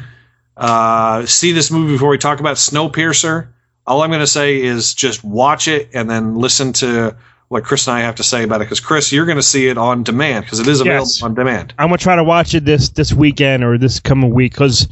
[0.55, 3.49] uh, see this movie before we talk about Snowpiercer,
[3.87, 7.15] all I'm going to say is just watch it and then listen to
[7.47, 8.65] what Chris and I have to say about it.
[8.65, 11.23] Because Chris, you're going to see it on demand because it is available Yes.
[11.23, 11.73] on demand.
[11.79, 14.87] I'm gonna try to watch it this this weekend or this coming week because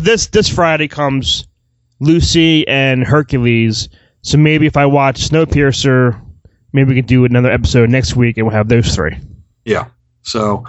[0.00, 1.46] this this Friday comes
[2.00, 3.88] Lucy and Hercules.
[4.22, 6.18] So maybe if I watch Snowpiercer,
[6.72, 9.16] maybe we can do another episode next week and we'll have those three.
[9.66, 9.86] Yeah.
[10.22, 10.64] So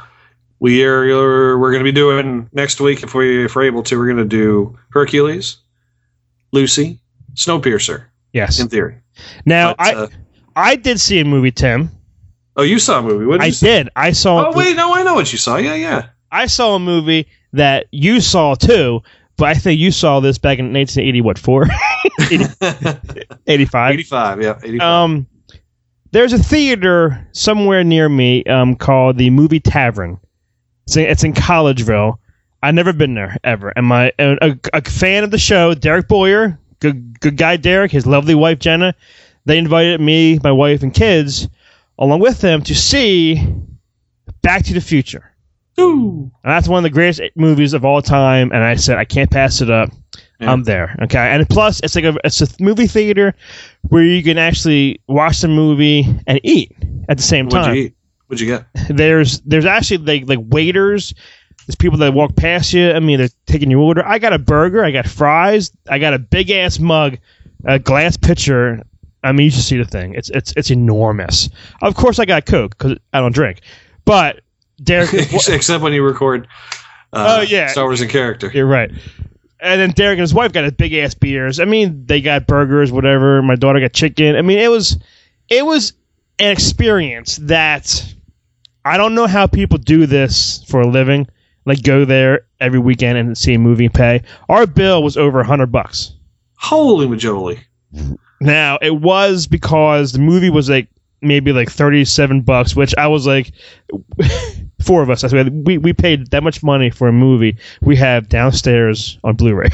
[0.60, 3.98] we are we're going to be doing next week if we if we're able to.
[3.98, 5.58] We're going to do Hercules,
[6.52, 7.00] Lucy,
[7.34, 8.06] Snowpiercer.
[8.34, 8.60] Yes.
[8.60, 8.98] In theory.
[9.46, 10.08] Now But, I uh,
[10.56, 11.90] I did see a movie, Tim.
[12.56, 13.26] Oh, you saw a movie?
[13.26, 13.90] What did I did.
[13.96, 14.50] I saw.
[14.50, 15.58] Oh wait, no, I know what you saw.
[15.58, 16.10] Yeah, yeah.
[16.32, 19.02] I saw a movie that you saw too,
[19.38, 21.22] but I think you saw this back in 1980.
[21.22, 21.66] What four?
[23.48, 23.94] 85.
[23.94, 24.42] 85.
[24.42, 24.82] Yeah, 85.
[24.82, 25.28] Um,
[26.12, 30.20] there's a theater somewhere near me um, called the Movie Tavern.
[30.86, 32.18] It's in, it's in Collegeville.
[32.62, 33.70] I've never been there ever.
[33.70, 38.36] And my a fan of the show, Derek Boyer, good good guy Derek, his lovely
[38.36, 38.96] wife Jenna,
[39.46, 41.48] they invited me, my wife, and kids
[41.98, 43.44] along with them to see
[44.42, 45.32] Back to the Future.
[45.80, 46.32] Ooh.
[46.44, 48.52] And that's one of the greatest movies of all time.
[48.52, 49.90] And I said I can't pass it up.
[50.42, 50.96] I'm there.
[51.02, 51.18] Okay.
[51.18, 53.36] And plus, it's like a it's a movie theater
[53.90, 56.74] where you can actually watch the movie and eat
[57.10, 57.60] at the same time.
[57.60, 57.76] What'd time.
[57.76, 57.96] you eat?
[58.28, 58.66] What'd you get?
[58.90, 61.14] There's there's actually like like waiters.
[61.70, 62.90] There's people that walk past you.
[62.90, 64.04] I mean, they're taking your order.
[64.04, 64.84] I got a burger.
[64.84, 65.70] I got fries.
[65.88, 67.20] I got a big ass mug,
[67.64, 68.82] a glass pitcher.
[69.22, 70.16] I mean, you should see the thing.
[70.16, 71.48] It's it's it's enormous.
[71.84, 73.62] Of course, I got Coke because I don't drink.
[74.04, 74.40] But
[74.82, 75.14] Derek.
[75.48, 76.48] Except when you record.
[77.14, 77.68] Uh, Oh, yeah.
[77.68, 78.50] Star Wars in character.
[78.52, 78.90] You're right.
[79.60, 81.60] And then Derek and his wife got a big ass beers.
[81.60, 83.44] I mean, they got burgers, whatever.
[83.44, 84.36] My daughter got chicken.
[84.36, 84.98] I mean, it was
[85.50, 85.94] it was
[86.40, 88.12] an experience that
[88.84, 91.28] I don't know how people do this for a living.
[91.70, 94.24] Like go there every weekend and see a movie and pay.
[94.50, 96.14] Our bill was over a hundred bucks.
[96.56, 97.60] Holy majoli.
[98.42, 100.88] Now it was because the movie was like
[101.22, 103.52] maybe like thirty seven bucks, which I was like,
[104.82, 105.24] four of us.
[105.24, 109.36] I said we we paid that much money for a movie we have downstairs on
[109.36, 109.70] Blu-ray,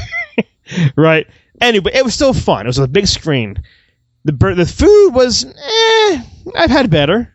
[0.96, 1.26] right?
[1.62, 2.66] Anyway, it was still fun.
[2.66, 3.56] It was a big screen.
[4.24, 6.22] The bur- the food was eh,
[6.56, 7.34] I've had better.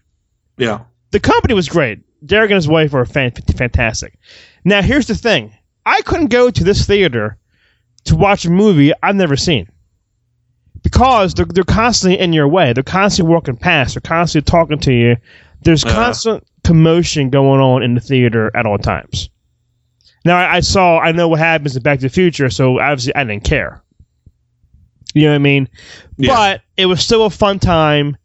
[0.57, 0.81] Yeah.
[1.09, 2.01] The company was great.
[2.25, 4.19] Derek and his wife were fan- fantastic.
[4.63, 5.53] Now here's the thing:
[5.85, 7.37] I couldn't go to this theater
[8.05, 9.69] to watch a movie I've never seen
[10.83, 12.73] because they're, they're constantly in your way.
[12.73, 13.93] They're constantly walking past.
[13.93, 15.17] They're constantly talking to you.
[15.61, 15.95] There's Uh-huh.
[15.95, 19.29] constant commotion going on in the theater at all times.
[20.25, 23.15] Now I, I saw, I know what happens in Back to the Future, so obviously
[23.15, 23.81] I didn't care.
[25.13, 25.67] You know what I mean?
[26.17, 28.15] But it was still a fun time.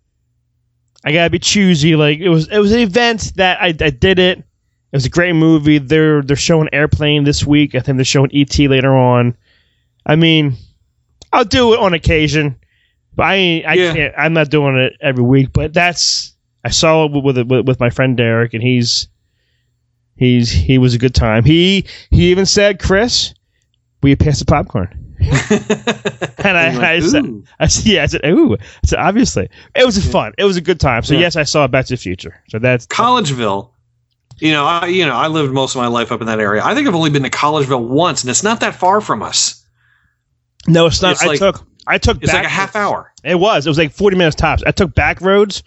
[1.05, 1.97] I gotta be choosy.
[1.97, 4.43] Like it was, it was an event that I, I did it.
[4.93, 5.79] It was a great movie.
[5.79, 7.75] They're they're showing Airplane this week.
[7.75, 9.37] I think they're showing ET later on.
[10.07, 10.57] I mean,
[11.33, 12.57] I'll do it on occasion,
[13.15, 13.93] but I I Yeah.
[13.95, 14.15] can't.
[14.17, 15.53] I'm not doing it every week.
[15.53, 16.35] But that's
[16.65, 19.09] I saw it with with, with my friend Derek, and he's
[20.17, 21.45] he's he was a good time.
[21.45, 23.35] He he even said, "Chris,
[24.03, 27.43] will you pass the popcorn?" and I, like, I said.
[27.59, 30.33] I said, yeah, I said, ooh, I said, obviously, it was fun.
[30.39, 31.03] It was a good time.
[31.03, 31.21] So Yeah.
[31.21, 32.41] yes, I saw Back to the Future.
[32.49, 33.71] So that's Collegeville.
[34.39, 36.63] You know, I you know, I lived most of my life up in that area.
[36.65, 39.65] I think I've only been to Collegeville once, and it's not that far from us.
[40.67, 41.13] no, it's not.
[41.13, 43.13] It's I like- took I took It's like a half hour.
[43.23, 43.65] It was.
[43.65, 44.63] It was like 40 minutes tops.
[44.67, 45.63] I took back roads.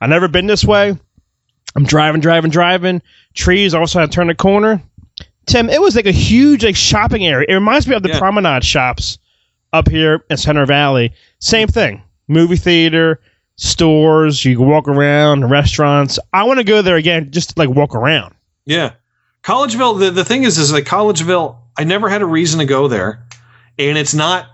[0.00, 0.98] i never been this way.
[1.76, 3.02] I'm driving, driving, driving.
[3.34, 3.72] Trees.
[3.72, 4.82] Also, I turn a corner.
[5.46, 7.46] Tim, it was like a huge like shopping area.
[7.48, 8.18] It reminds me of the Yeah.
[8.18, 9.18] promenade shops
[9.72, 11.12] up here in Center Valley.
[11.38, 12.02] Same thing.
[12.26, 13.20] Movie theater,
[13.56, 14.44] stores.
[14.44, 16.18] You can walk around, restaurants.
[16.32, 18.34] I want to go there again just to like walk around.
[18.64, 18.92] Yeah.
[19.42, 22.88] Collegeville, the, the thing is, is like Collegeville, I never had a reason to go
[22.88, 23.22] there.
[23.78, 24.46] And it's not,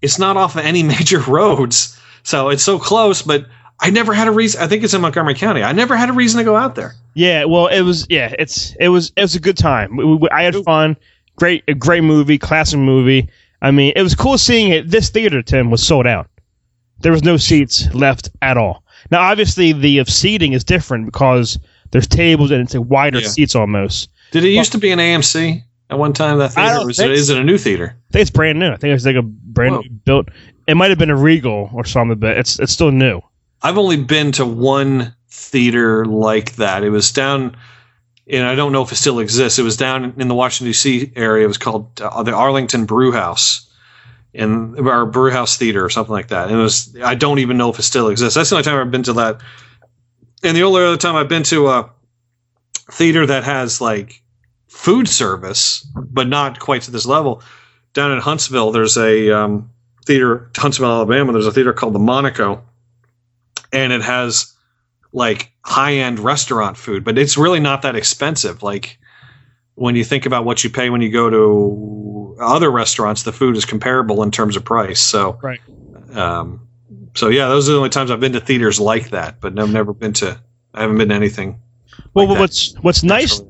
[0.00, 1.98] it's not off of any major roads.
[2.22, 3.46] So it's so close, but
[3.80, 4.60] I never had a reason.
[4.60, 5.62] I think it's in Montgomery County.
[5.62, 6.94] I never had a reason to go out there.
[7.14, 9.96] Yeah, well, it was yeah, it's it was it was a good time.
[9.96, 10.96] We, we, I had fun.
[11.36, 13.28] Great, a great movie, classic movie.
[13.62, 14.90] I mean, it was cool seeing it.
[14.90, 16.28] This theater, Tim, was sold out.
[17.00, 18.82] There was no seats left at all.
[19.10, 21.58] Now, obviously, the of seating is different because
[21.90, 23.28] there's tables and it's a wider Yeah.
[23.28, 24.10] seats almost.
[24.32, 26.38] Did it used to be an AMC at one time?
[26.38, 27.96] That I theater don't was it, is it a new theater?
[28.10, 28.70] I think it's brand new.
[28.70, 29.80] I think it's like a brand Whoa.
[29.82, 30.28] new built.
[30.66, 33.20] It might have been a Regal or something, but it's it's still new.
[33.62, 36.84] I've only been to one theater like that.
[36.84, 37.56] It was down,
[38.30, 39.58] and I don't know if it still exists.
[39.58, 41.12] It was down in the Washington D.C.
[41.16, 41.44] area.
[41.44, 43.67] It was called uh, the Arlington Brew House,
[44.34, 46.48] in our Brew House Theater or something like that.
[46.48, 48.34] And it was I don't even know if it still exists.
[48.34, 49.40] That's the only time I've been to that.
[50.42, 51.90] And the only other time I've been to a
[52.92, 54.22] theater that has like
[54.68, 57.42] food service, but not quite to this level.
[57.94, 59.70] Down in Huntsville, there's a um,
[60.06, 61.32] theater, Huntsville, Alabama.
[61.32, 62.62] There's a theater called the Monaco
[63.72, 64.54] and it has
[65.12, 68.62] like high end restaurant food, but it's really not that expensive.
[68.62, 68.98] Like
[69.74, 73.56] when you think about what you pay when you go to other restaurants, the food
[73.56, 75.00] is comparable in terms of price.
[75.00, 75.60] So, Right.
[76.14, 76.60] um,
[77.14, 79.72] so yeah, those are the only times I've been to theaters like that, but I've
[79.72, 80.38] never been to.
[80.74, 81.58] I haven't been to anything.
[82.14, 83.40] Well, like what's what's nice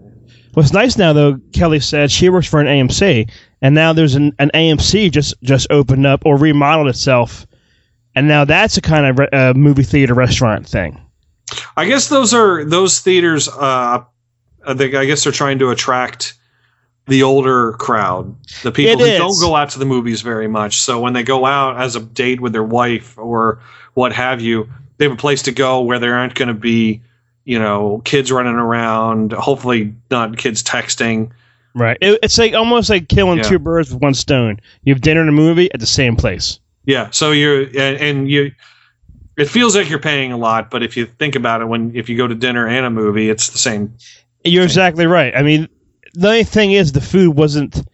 [0.55, 3.31] what's nice now though, Kelly said she works for an AMC,
[3.62, 7.47] and now there's an, an AMC just just opened up or remodeled itself,
[8.15, 11.01] and now that's a kind of re- uh, movie theater restaurant thing.
[11.77, 13.48] I guess those are those theaters.
[13.48, 14.02] Uh,
[14.66, 16.35] I think I guess they're trying to attract
[17.09, 20.80] the older crowd, the people who don't go out to the movies very much.
[20.80, 23.60] So when they go out as a date with their wife or
[23.94, 24.68] what have you,
[24.98, 27.01] they have a place to go where there aren't going to be,
[27.44, 29.32] you know, kids running around.
[29.32, 31.30] Hopefully, not kids texting.
[31.74, 31.97] Right.
[32.01, 33.44] It, it's like almost like killing Yeah.
[33.44, 34.60] two birds with one stone.
[34.82, 36.60] You have dinner and a movie at the same place.
[36.85, 37.10] Yeah.
[37.10, 38.52] So you're and, and you.
[39.36, 42.09] It feels like you're paying a lot, but if you think about it, when if
[42.09, 43.94] you go to dinner and a movie, it's the same.
[44.44, 45.32] You're exactly right.
[45.36, 45.68] I mean,
[46.14, 47.86] the only thing is the food wasn't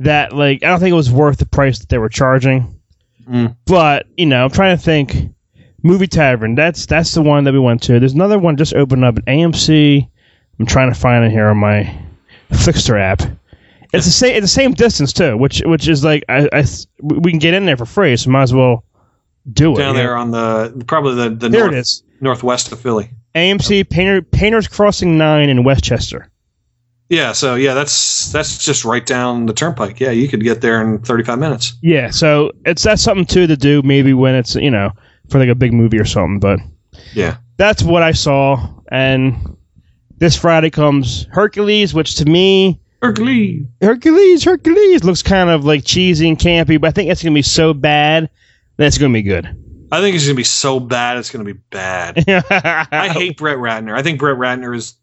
[0.00, 2.80] that like I don't think it was worth the price that they were charging.
[3.28, 3.56] Mm.
[3.64, 5.32] But you know, I'm trying to think.
[5.82, 6.56] Movie Tavern.
[6.56, 8.00] That's that's the one that we went to.
[8.00, 10.08] There's another one just opened up at AMC.
[10.58, 11.96] I'm trying to find it here on my
[12.50, 13.20] Flixster app.
[13.92, 14.34] It's the same.
[14.34, 16.64] It's the same distance too, which which is like I, I
[17.00, 18.84] we can get in there for free, so might as well
[19.52, 19.78] do it.
[19.78, 20.00] down know?
[20.00, 22.02] there on the probably the the There it north, is.
[22.20, 23.10] northwest of Philly.
[23.36, 26.28] AMC Painter, Painters Crossing Nine in Westchester.
[27.08, 30.00] Yeah, so yeah, that's that's just right down the turnpike.
[30.00, 31.74] Yeah, you could get there in 35 minutes.
[31.80, 34.90] Yeah, so it's that's something too to do maybe when it's you know
[35.30, 36.40] for like a big movie or something.
[36.40, 36.58] But
[37.14, 37.36] Yeah.
[37.58, 38.68] that's what I saw.
[38.90, 39.56] And
[40.18, 46.28] this Friday comes Hercules, which to me Hercules, Hercules, Hercules looks kind of like cheesy
[46.28, 48.28] and campy, but I think it's gonna be so bad
[48.78, 49.46] that it's gonna be good.
[49.92, 52.24] I think it's going to be so bad it's going to be bad.
[52.28, 53.96] I hate Brett Ratner.
[53.96, 54.94] I think Brett Ratner is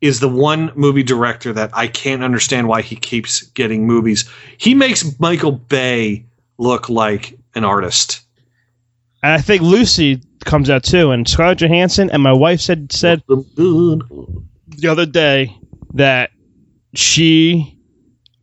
[0.00, 4.28] is the one movie director that I can't understand why he keeps getting movies.
[4.58, 6.24] He makes Michael Bay
[6.58, 8.20] look like an artist.
[9.22, 12.10] And I think Lucy comes out too, and Scarlett Johansson.
[12.10, 15.56] And my wife said said the other day
[15.94, 16.30] that
[16.94, 17.78] she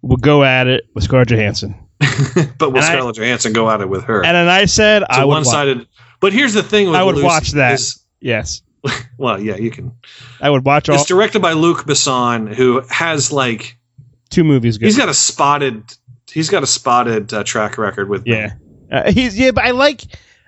[0.02, 1.76] would go at it with Scarlett Johansson.
[2.58, 4.26] But will And I- Scarlett Johansson go at it with her?
[4.26, 5.88] And then I said it's I would one sided.
[6.20, 7.74] But here's the thing with I would Lucy watch that.
[7.76, 8.62] is- yes,
[9.18, 9.96] well, yeah, you can.
[10.42, 13.78] I would watch all It's directed by Luc Besson, who has like
[14.30, 14.78] two movies.
[14.78, 14.86] Good.
[14.86, 15.84] he's got a spotted
[16.34, 18.26] he's got a spotted uh, track record with.
[18.26, 18.54] Yeah,
[18.92, 20.02] uh, he's yeah, but I like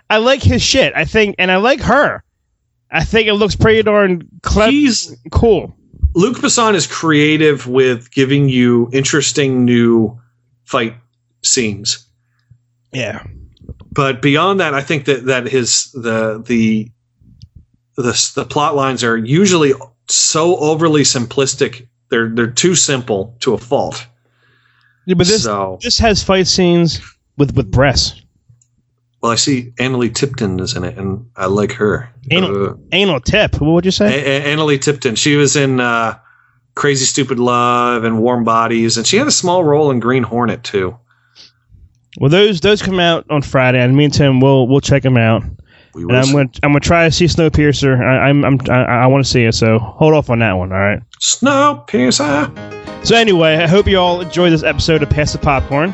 [0.09, 0.93] I like his shit.
[0.95, 2.23] I think, and I like her.
[2.91, 4.71] I think it looks pretty darn clever.
[4.71, 5.75] He's cool.
[6.13, 10.19] Luc Besson is creative with giving you interesting new
[10.63, 10.95] fight
[11.43, 12.07] scenes.
[12.93, 13.25] Yeah.
[13.91, 16.91] But beyond that, I think that that his the the
[18.03, 19.73] the the plot lines are usually
[20.07, 21.87] so overly simplistic.
[22.09, 24.05] They're they're too simple to a fault.
[25.05, 26.99] Yeah, but this So- this has fight scenes
[27.37, 28.21] with with breasts.
[29.21, 32.09] Well, I see Analeigh Tipton is in it, and I like her.
[32.29, 33.59] Anal, Uh, anal tip.
[33.59, 34.23] What would you A- say?
[34.37, 35.15] A- Analeigh Tipton.
[35.15, 36.15] She was in uh,
[36.75, 40.63] Crazy Stupid Love and Warm Bodies, and she had a small role in Green Hornet
[40.63, 40.97] too.
[42.19, 45.17] Well, those those come out on Friday, and me and Tim will we'll check them
[45.17, 45.43] out.
[45.95, 46.31] And I'm see.
[46.33, 47.99] gonna I'm gonna try to see Snowpiercer.
[47.99, 50.71] I, I'm I'm I, I want to see it, so hold off on that one.
[50.71, 51.01] All right.
[51.21, 53.05] Snowpiercer.
[53.05, 55.93] So anyway, I hope you all enjoyed this episode of Pass the Popcorn,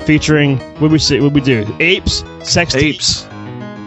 [0.00, 3.26] featuring what we see, what we do: apes, sex apes,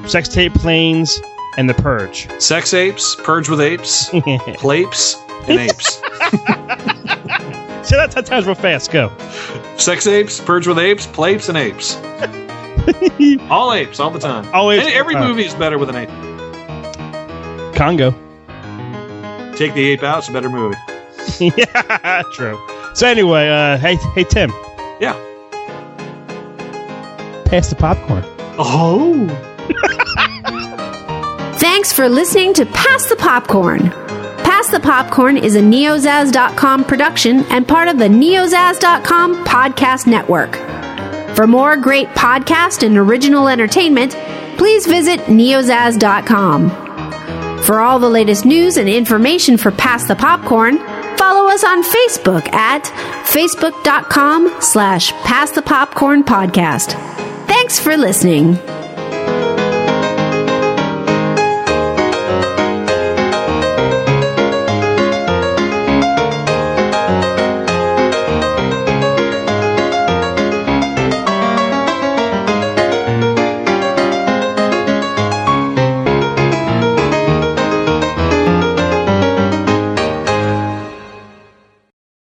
[0.07, 1.22] sex tape planes,
[1.57, 2.28] and the purge.
[2.41, 4.10] Sex apes, purge with apes,
[4.56, 5.15] plapes,
[5.48, 6.02] and apes.
[7.88, 8.91] So that's that times real fast.
[8.91, 9.15] Go.
[9.78, 11.95] Sex apes, purge with apes, plapes, and apes.
[13.49, 14.47] all apes, all the time.
[14.53, 15.30] All apes And all every the time.
[15.30, 16.09] movie is better with an ape.
[17.76, 18.11] Congo.
[19.55, 20.76] Take the ape out, it's a better movie.
[21.57, 22.57] yeah, true.
[22.93, 24.49] So anyway, uh, hey hey Tim,
[24.99, 25.14] Yeah.
[27.45, 28.23] pass the popcorn.
[28.59, 29.27] Oh.
[31.59, 33.89] Thanks for listening to Pass the Popcorn.
[33.89, 40.51] Pass the Popcorn is a neozaz.com production and part of the neozaz.com podcast network.
[41.38, 44.14] For more great podcast and original entertainment,
[44.57, 46.72] please visit neozaz.com.
[47.61, 50.80] For all the latest news and information for Pass the Popcorn,
[51.15, 52.85] follow us on Facebook at
[53.26, 56.93] facebook.com slash pass the popcorn podcast.
[57.45, 58.57] Thanks for listening.